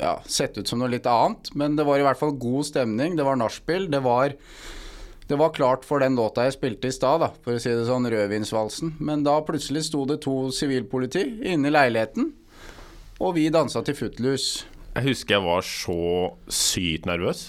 ja, 0.00 0.14
sett 0.24 0.56
ut 0.60 0.68
som 0.68 0.80
noe 0.80 0.92
litt 0.92 1.08
annet. 1.10 1.50
Men 1.58 1.76
det 1.76 1.88
var 1.88 2.00
i 2.00 2.06
hvert 2.06 2.20
fall 2.20 2.36
god 2.40 2.70
stemning. 2.70 3.18
Det 3.18 3.26
var 3.26 3.40
nachspiel. 3.40 3.90
Det 3.92 4.00
var 4.04 4.36
det 5.32 5.38
var 5.38 5.54
klart 5.54 5.84
for 5.86 6.02
den 6.02 6.16
låta 6.18 6.44
jeg 6.44 6.56
spilte 6.58 6.90
i 6.90 6.92
stad, 6.92 7.22
for 7.44 7.56
å 7.56 7.60
si 7.62 7.70
det 7.70 7.86
sånn, 7.88 8.08
Rødvinsvalsen. 8.10 8.96
Men 9.00 9.22
da 9.24 9.38
plutselig 9.46 9.86
sto 9.86 10.02
det 10.04 10.18
to 10.24 10.50
sivilpoliti 10.52 11.22
inne 11.48 11.70
i 11.70 11.72
leiligheten, 11.72 12.32
og 13.22 13.38
vi 13.38 13.46
dansa 13.54 13.80
til 13.86 13.96
footloose. 13.96 14.66
Jeg 14.92 15.06
husker 15.06 15.38
jeg 15.38 15.44
var 15.46 15.64
så 15.64 16.00
sykt 16.52 17.06
nervøs. 17.08 17.44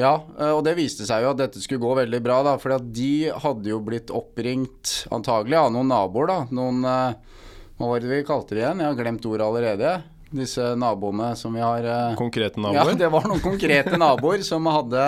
Ja, 0.00 0.14
eh, 0.38 0.50
og 0.54 0.64
det 0.66 0.76
viste 0.78 1.06
seg 1.08 1.22
jo 1.24 1.32
at 1.34 1.40
dette 1.42 1.62
skulle 1.62 1.82
gå 1.84 1.92
veldig 2.00 2.20
bra, 2.24 2.40
da. 2.46 2.56
For 2.62 2.76
de 2.78 3.12
hadde 3.44 3.70
jo 3.70 3.80
blitt 3.84 4.10
oppringt 4.14 5.04
antagelig 5.14 5.60
av 5.60 5.70
noen 5.74 5.92
naboer, 5.92 6.30
da. 6.30 6.40
Noen 6.54 6.82
eh, 6.88 7.38
Hva 7.78 7.92
var 7.92 8.02
det 8.02 8.10
vi 8.10 8.24
kalte 8.26 8.54
det 8.54 8.62
igjen? 8.64 8.82
Jeg 8.84 8.92
har 8.92 8.98
glemt 9.02 9.30
ordet 9.30 9.46
allerede. 9.46 9.94
Disse 10.34 10.72
naboene 10.78 11.32
som 11.38 11.54
vi 11.54 11.62
har 11.62 11.86
Konkrete 12.18 12.58
naboer? 12.62 12.94
Ja, 12.94 12.98
det 13.04 13.10
var 13.14 13.26
noen 13.30 13.42
konkrete 13.42 13.98
naboer 14.00 14.42
som 14.46 14.66
hadde 14.70 15.06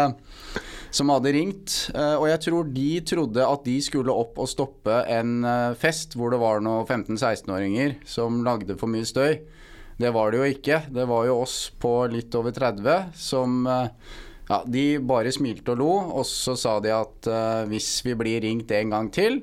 som 0.96 1.10
hadde 1.12 1.32
ringt. 1.34 1.74
eh, 1.94 2.14
Og 2.16 2.28
jeg 2.30 2.42
tror 2.46 2.68
de 2.72 2.88
trodde 3.06 3.44
at 3.44 3.64
de 3.66 3.76
skulle 3.84 4.14
opp 4.14 4.38
og 4.40 4.48
stoppe 4.50 5.02
en 5.12 5.44
eh, 5.44 5.74
fest 5.78 6.16
hvor 6.16 6.32
det 6.32 6.40
var 6.40 6.62
noen 6.64 6.86
15-16-åringer 6.86 7.98
som 8.08 8.42
lagde 8.46 8.78
for 8.80 8.90
mye 8.92 9.06
støy. 9.08 9.40
Det 9.96 10.12
var 10.12 10.32
det 10.32 10.40
jo 10.40 10.48
ikke. 10.52 10.82
Det 10.92 11.06
var 11.08 11.26
jo 11.28 11.38
oss 11.42 11.56
på 11.80 11.92
litt 12.12 12.34
over 12.36 12.52
30 12.56 13.12
som 13.16 13.66
eh, 13.66 13.90
ja, 14.48 14.62
De 14.66 14.86
bare 15.02 15.34
smilte 15.34 15.74
og 15.74 15.80
lo, 15.82 15.92
og 16.20 16.26
så 16.28 16.56
sa 16.58 16.78
de 16.82 16.94
at 16.94 17.30
uh, 17.30 17.66
hvis 17.70 17.90
vi 18.06 18.16
blir 18.18 18.42
ringt 18.44 18.70
en 18.70 18.94
gang 18.94 19.12
til, 19.14 19.40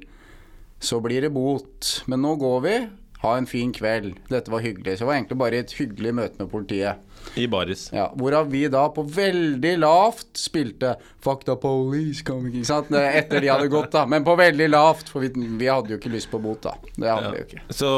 så 0.84 1.00
blir 1.04 1.24
det 1.24 1.34
bot. 1.36 2.04
Men 2.12 2.24
nå 2.24 2.36
går 2.40 2.62
vi. 2.64 2.76
Ha 3.24 3.38
en 3.40 3.46
fin 3.48 3.70
kveld. 3.72 4.18
Dette 4.28 4.52
var 4.52 4.60
hyggelig. 4.60 4.98
Så 4.98 5.06
det 5.06 5.08
var 5.08 5.16
egentlig 5.16 5.40
bare 5.40 5.60
et 5.64 5.74
hyggelig 5.78 6.12
møte 6.16 6.42
med 6.42 6.50
politiet. 6.52 7.00
I 7.40 7.46
baris. 7.48 7.86
Ja, 7.96 8.10
Hvorav 8.20 8.50
vi 8.52 8.66
da 8.68 8.82
på 8.92 9.06
veldig 9.08 9.78
lavt 9.80 10.36
spilte 10.36 10.98
'Fuck 11.24 11.46
the 11.48 11.56
police 11.56 12.20
coming', 12.28 12.52
ikke 12.52 12.68
sant? 12.68 12.92
Etter 12.92 13.40
de 13.40 13.48
hadde 13.48 13.72
gått, 13.72 13.94
da. 13.96 14.04
Men 14.06 14.28
på 14.28 14.36
veldig 14.36 14.68
lavt, 14.68 15.08
for 15.08 15.24
vi, 15.24 15.32
vi 15.32 15.72
hadde 15.72 15.96
jo 15.96 16.02
ikke 16.02 16.12
lyst 16.12 16.32
på 16.32 16.42
bot, 16.44 16.68
da. 16.68 16.76
Det 16.98 17.08
hadde 17.08 17.32
vi 17.32 17.40
jo 17.40 17.48
ikke. 17.48 17.64
Så 17.72 17.92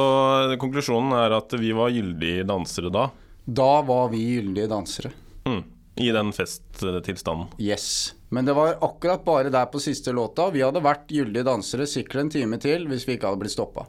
konklusjonen 0.62 1.18
er 1.18 1.38
at 1.42 1.58
vi 1.58 1.74
var 1.74 1.90
gyldige 1.90 2.46
dansere 2.46 2.94
da. 2.94 3.10
Da 3.46 3.72
var 3.82 4.14
vi 4.14 4.22
gyldige 4.36 4.70
dansere. 4.70 5.10
Mm. 5.50 5.64
I 5.96 6.12
den 6.12 6.34
festtilstanden. 6.36 7.48
Yes. 7.58 8.14
Men 8.30 8.46
det 8.46 8.54
var 8.54 8.78
akkurat 8.84 9.24
bare 9.26 9.50
der 9.50 9.66
på 9.72 9.80
siste 9.80 10.12
låta. 10.12 10.50
Vi 10.52 10.64
hadde 10.66 10.84
vært 10.84 11.08
gyldige 11.12 11.48
dansere 11.48 11.88
sikkert 11.88 12.26
en 12.26 12.34
time 12.34 12.60
til 12.60 12.84
hvis 12.92 13.08
vi 13.08 13.16
ikke 13.16 13.32
hadde 13.32 13.44
blitt 13.46 13.56
stoppa. 13.56 13.88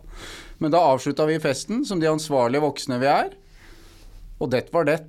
Men 0.62 0.70
da 0.74 0.84
avslutta 0.92 1.26
vi 1.26 1.40
festen 1.42 1.82
som 1.84 2.00
de 2.00 2.10
ansvarlige 2.10 2.62
voksne 2.62 3.00
vi 3.02 3.10
er. 3.10 3.34
Og 4.38 4.50
det 4.52 4.68
var 4.72 4.86
det. 4.86 5.00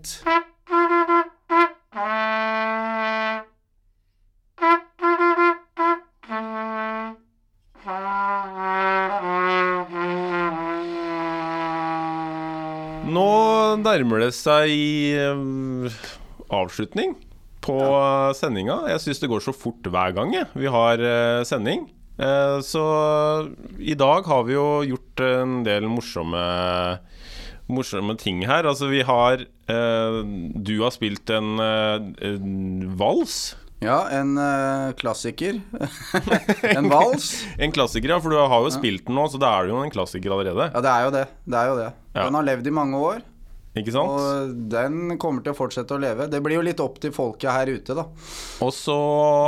Nå 13.07 13.29
nærmer 13.81 14.25
det 14.25 14.33
seg 14.35 14.71
eh, 15.15 15.95
avslutning 16.53 17.15
på 17.65 17.77
ja. 17.81 18.33
sendinga. 18.37 18.83
Jeg 18.93 19.03
syns 19.03 19.21
det 19.23 19.29
går 19.31 19.43
så 19.43 19.53
fort 19.55 19.87
hver 19.87 20.15
gang 20.15 20.33
jeg. 20.35 20.49
vi 20.55 20.71
har 20.71 21.01
eh, 21.01 21.43
sending. 21.47 21.87
Eh, 22.17 22.59
så 22.65 22.83
i 23.77 23.97
dag 23.97 24.25
har 24.29 24.47
vi 24.47 24.57
jo 24.57 24.67
gjort 24.95 25.25
en 25.27 25.61
del 25.67 25.89
morsomme 25.91 26.43
Morsomme 27.67 28.13
ting 28.15 28.45
her. 28.47 28.63
Altså, 28.63 28.87
vi 28.87 29.01
har 29.03 29.41
eh, 29.43 30.19
Du 30.55 30.77
har 30.79 30.93
spilt 30.95 31.27
en, 31.35 31.59
en 31.59 32.85
vals. 32.95 33.57
Ja, 33.83 34.07
en 34.09 34.37
eh, 34.41 34.93
klassiker. 34.97 35.59
en 36.77 36.89
vals. 36.89 37.45
En 37.61 37.71
klassiker, 37.71 38.15
ja, 38.15 38.19
for 38.21 38.33
du 38.33 38.39
har 38.39 38.65
jo 38.65 38.73
spilt 38.73 39.05
den 39.05 39.17
nå, 39.17 39.27
så 39.29 39.41
da 39.41 39.51
er 39.53 39.67
det 39.67 39.75
jo 39.75 39.81
en 39.83 39.93
klassiker 39.93 40.33
allerede. 40.33 40.69
Ja, 40.73 40.81
det 40.81 40.93
er 40.93 41.05
jo 41.05 41.11
det. 41.13 41.25
Det 41.45 41.59
er 41.59 41.69
jo 41.69 41.75
det. 41.77 41.89
Ja. 42.15 42.23
Den 42.23 42.39
har 42.39 42.47
levd 42.47 42.69
i 42.69 42.73
mange 42.73 43.01
år, 43.09 43.21
Ikke 43.81 43.93
sant? 43.95 44.11
og 44.11 44.53
den 44.71 45.17
kommer 45.21 45.43
til 45.45 45.53
å 45.53 45.57
fortsette 45.57 45.95
å 45.95 46.01
leve. 46.01 46.27
Det 46.31 46.41
blir 46.43 46.57
jo 46.57 46.65
litt 46.65 46.81
opp 46.83 46.99
til 47.03 47.13
folket 47.15 47.51
her 47.53 47.71
ute, 47.71 47.95
da. 47.97 48.05
Og 48.65 48.71
så 48.75 48.97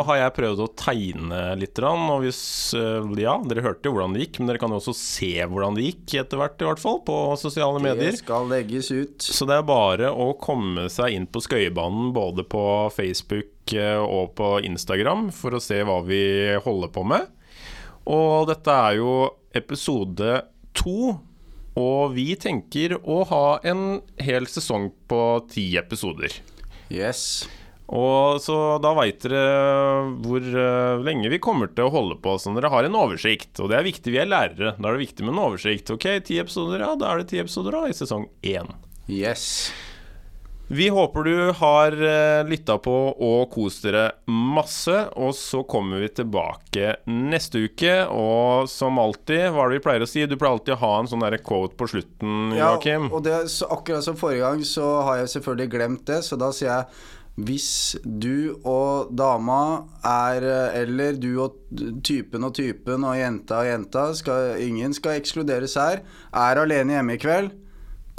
har 0.08 0.22
jeg 0.22 0.36
prøvd 0.38 0.63
å 0.65 0.70
tegne 0.80 1.42
litt. 1.60 1.80
Og 1.80 2.26
hvis 2.26 2.42
eh, 2.78 3.10
Ja, 3.22 3.38
dere 3.48 3.63
hørte 3.63 3.88
jo 3.89 3.96
hvordan 3.96 4.15
det 4.15 4.26
gikk, 4.26 4.39
men 4.42 4.52
dere 4.52 4.62
kan 4.62 4.74
jo 4.74 4.80
også 4.82 4.96
se 4.98 5.32
hvordan 5.46 5.78
det 5.78 5.88
gikk 5.88 6.18
etter 6.24 6.42
hvert, 6.42 6.60
i 6.60 6.68
hvert 6.68 6.82
fall, 6.82 7.02
på 7.08 7.18
sosiale 7.39 7.82
medier. 7.84 8.12
Det 8.13 8.24
skal 8.24 8.50
legges 8.52 8.92
ut. 8.92 9.24
Så 9.24 9.48
det 9.50 9.60
er 9.60 9.68
bare 9.68 10.12
å 10.12 10.32
komme 10.42 10.89
seg 10.92 11.15
inn 11.15 11.28
på 11.30 11.44
Skøyebanen 11.46 12.12
både 12.15 12.46
på 12.50 12.63
Facebook 12.96 13.74
eh, 13.76 14.00
og 14.00 14.36
på 14.39 14.58
Instagram 14.68 15.30
for 15.36 15.56
å 15.56 15.63
se 15.63 15.82
hva 15.88 16.02
vi 16.08 16.24
holder 16.65 16.94
på 16.94 17.06
med. 17.08 17.30
Og 18.10 18.50
dette 18.50 18.74
er 18.74 19.00
jo 19.00 19.13
episode 19.56 20.39
to. 20.78 21.15
Og 21.80 22.15
vi 22.18 22.34
tenker 22.39 22.98
å 23.00 23.22
ha 23.30 23.46
en 23.68 24.02
hel 24.20 24.50
sesong 24.52 24.89
på 25.10 25.24
ti 25.52 25.70
episoder. 25.80 26.36
Yes. 26.92 27.48
Og 27.89 28.38
så 28.44 28.56
da 28.84 28.92
veit 28.94 29.24
dere 29.24 29.39
hvor 30.22 30.44
eh, 30.46 31.02
lenge 31.06 31.32
vi 31.34 31.42
kommer 31.42 31.72
til 31.74 31.88
å 31.88 31.94
holde 31.94 32.20
på, 32.22 32.36
så 32.38 32.54
dere 32.54 32.70
har 32.70 32.86
en 32.86 32.98
oversikt. 33.00 33.56
Og 33.58 33.72
det 33.72 33.80
er 33.80 33.88
viktig, 33.88 34.13
vi 34.13 34.22
er 34.22 34.30
lærere. 34.30 34.76
Da 34.78 34.92
er 34.92 34.98
det 34.98 35.08
viktig 35.08 35.26
med 35.26 35.34
en 35.34 35.46
oversikt. 35.48 35.89
Ok, 35.96 36.06
ti 36.28 36.38
episoder, 36.42 36.86
ja, 36.86 36.94
da 37.00 37.13
er 37.13 37.24
det 37.24 37.32
ti 37.32 37.42
episoder 37.42 37.80
da 37.80 37.88
i 37.89 37.98
sesong 37.98 38.28
én. 38.46 38.70
Yes. 39.10 39.72
Vi 40.71 40.89
håper 40.89 41.23
du 41.23 41.51
har 41.51 41.95
uh, 41.97 42.45
lytta 42.45 42.75
på 42.77 42.93
og 43.10 43.47
kost 43.49 43.88
dere 43.88 44.12
masse. 44.29 44.93
Og 45.17 45.34
så 45.34 45.63
kommer 45.65 46.03
vi 46.03 46.12
tilbake 46.19 46.91
neste 47.10 47.63
uke. 47.65 47.93
Og 48.13 48.69
som 48.69 48.99
alltid, 49.01 49.47
hva 49.49 49.65
er 49.65 49.73
det 49.73 49.79
vi 49.79 49.86
pleier 49.88 50.05
å 50.05 50.10
si? 50.10 50.27
Du 50.29 50.36
pleier 50.38 50.60
alltid 50.60 50.75
å 50.75 50.82
ha 50.84 50.91
en 50.99 51.10
sånn 51.10 51.25
der 51.25 51.39
quote 51.41 51.73
på 51.79 51.89
slutten, 51.89 52.53
Ja, 52.58 52.75
og 53.10 53.23
det, 53.25 53.39
så 53.49 53.69
akkurat 53.73 54.05
som 54.05 54.17
forrige 54.19 54.45
gang, 54.45 54.62
så 54.65 54.99
har 55.08 55.23
jeg 55.23 55.32
selvfølgelig 55.34 55.73
glemt 55.73 56.03
det, 56.10 56.19
så 56.27 56.38
da 56.39 56.51
sier 56.53 56.69
jeg 56.69 57.17
hvis 57.39 57.95
du 58.03 58.60
og 58.67 59.13
dama 59.15 59.86
er 60.03 60.43
Eller 60.75 61.15
du 61.15 61.29
og 61.39 61.55
typen 62.03 62.43
og 62.43 62.51
typen 62.58 63.05
og 63.08 63.15
jenta 63.15 63.62
og 63.62 63.69
jenta 63.69 64.03
skal, 64.17 64.60
Ingen 64.60 64.93
skal 64.97 65.21
ekskluderes 65.21 65.77
her. 65.79 66.03
Er 66.36 66.60
alene 66.60 66.97
hjemme 66.97 67.15
i 67.15 67.21
kveld. 67.21 67.55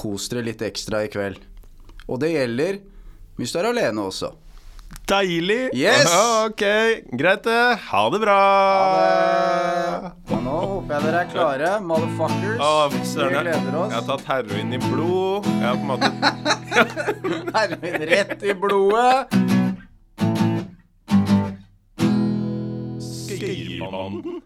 Kos 0.00 0.30
dere 0.32 0.46
litt 0.48 0.64
ekstra 0.64 1.04
i 1.04 1.12
kveld. 1.12 1.49
Og 2.10 2.18
det 2.22 2.32
gjelder 2.34 2.80
hvis 3.38 3.52
du 3.54 3.58
er 3.62 3.70
alene 3.70 4.02
også. 4.10 4.32
Deilig! 5.08 5.70
Yes! 5.78 6.10
Ok, 6.50 6.62
greit 7.18 7.44
det. 7.46 7.60
Ha 7.90 8.00
det 8.10 8.20
bra! 8.22 8.36
Ha 8.82 8.96
det. 8.98 10.10
Og 10.34 10.42
nå 10.44 10.56
håper 10.72 10.94
jeg 10.96 11.04
dere 11.06 11.20
er 11.22 11.30
klare, 11.30 11.70
motherfuckers. 11.86 12.58
Å, 12.58 12.88
Vi 12.90 13.00
gleder 13.30 13.78
oss. 13.80 13.92
jeg 13.94 13.98
har 14.00 14.06
tatt 14.10 14.26
heroin 14.30 14.74
i 14.74 14.80
blod. 14.82 15.46
Jeg 15.46 15.66
har 15.68 15.78
på 15.78 15.84
en 15.84 15.90
måte 15.94 16.10
Heroin 17.56 18.06
rett 18.10 18.44
i 18.50 18.56
blodet. 18.64 19.40
Skøyerbanden. 23.00 24.40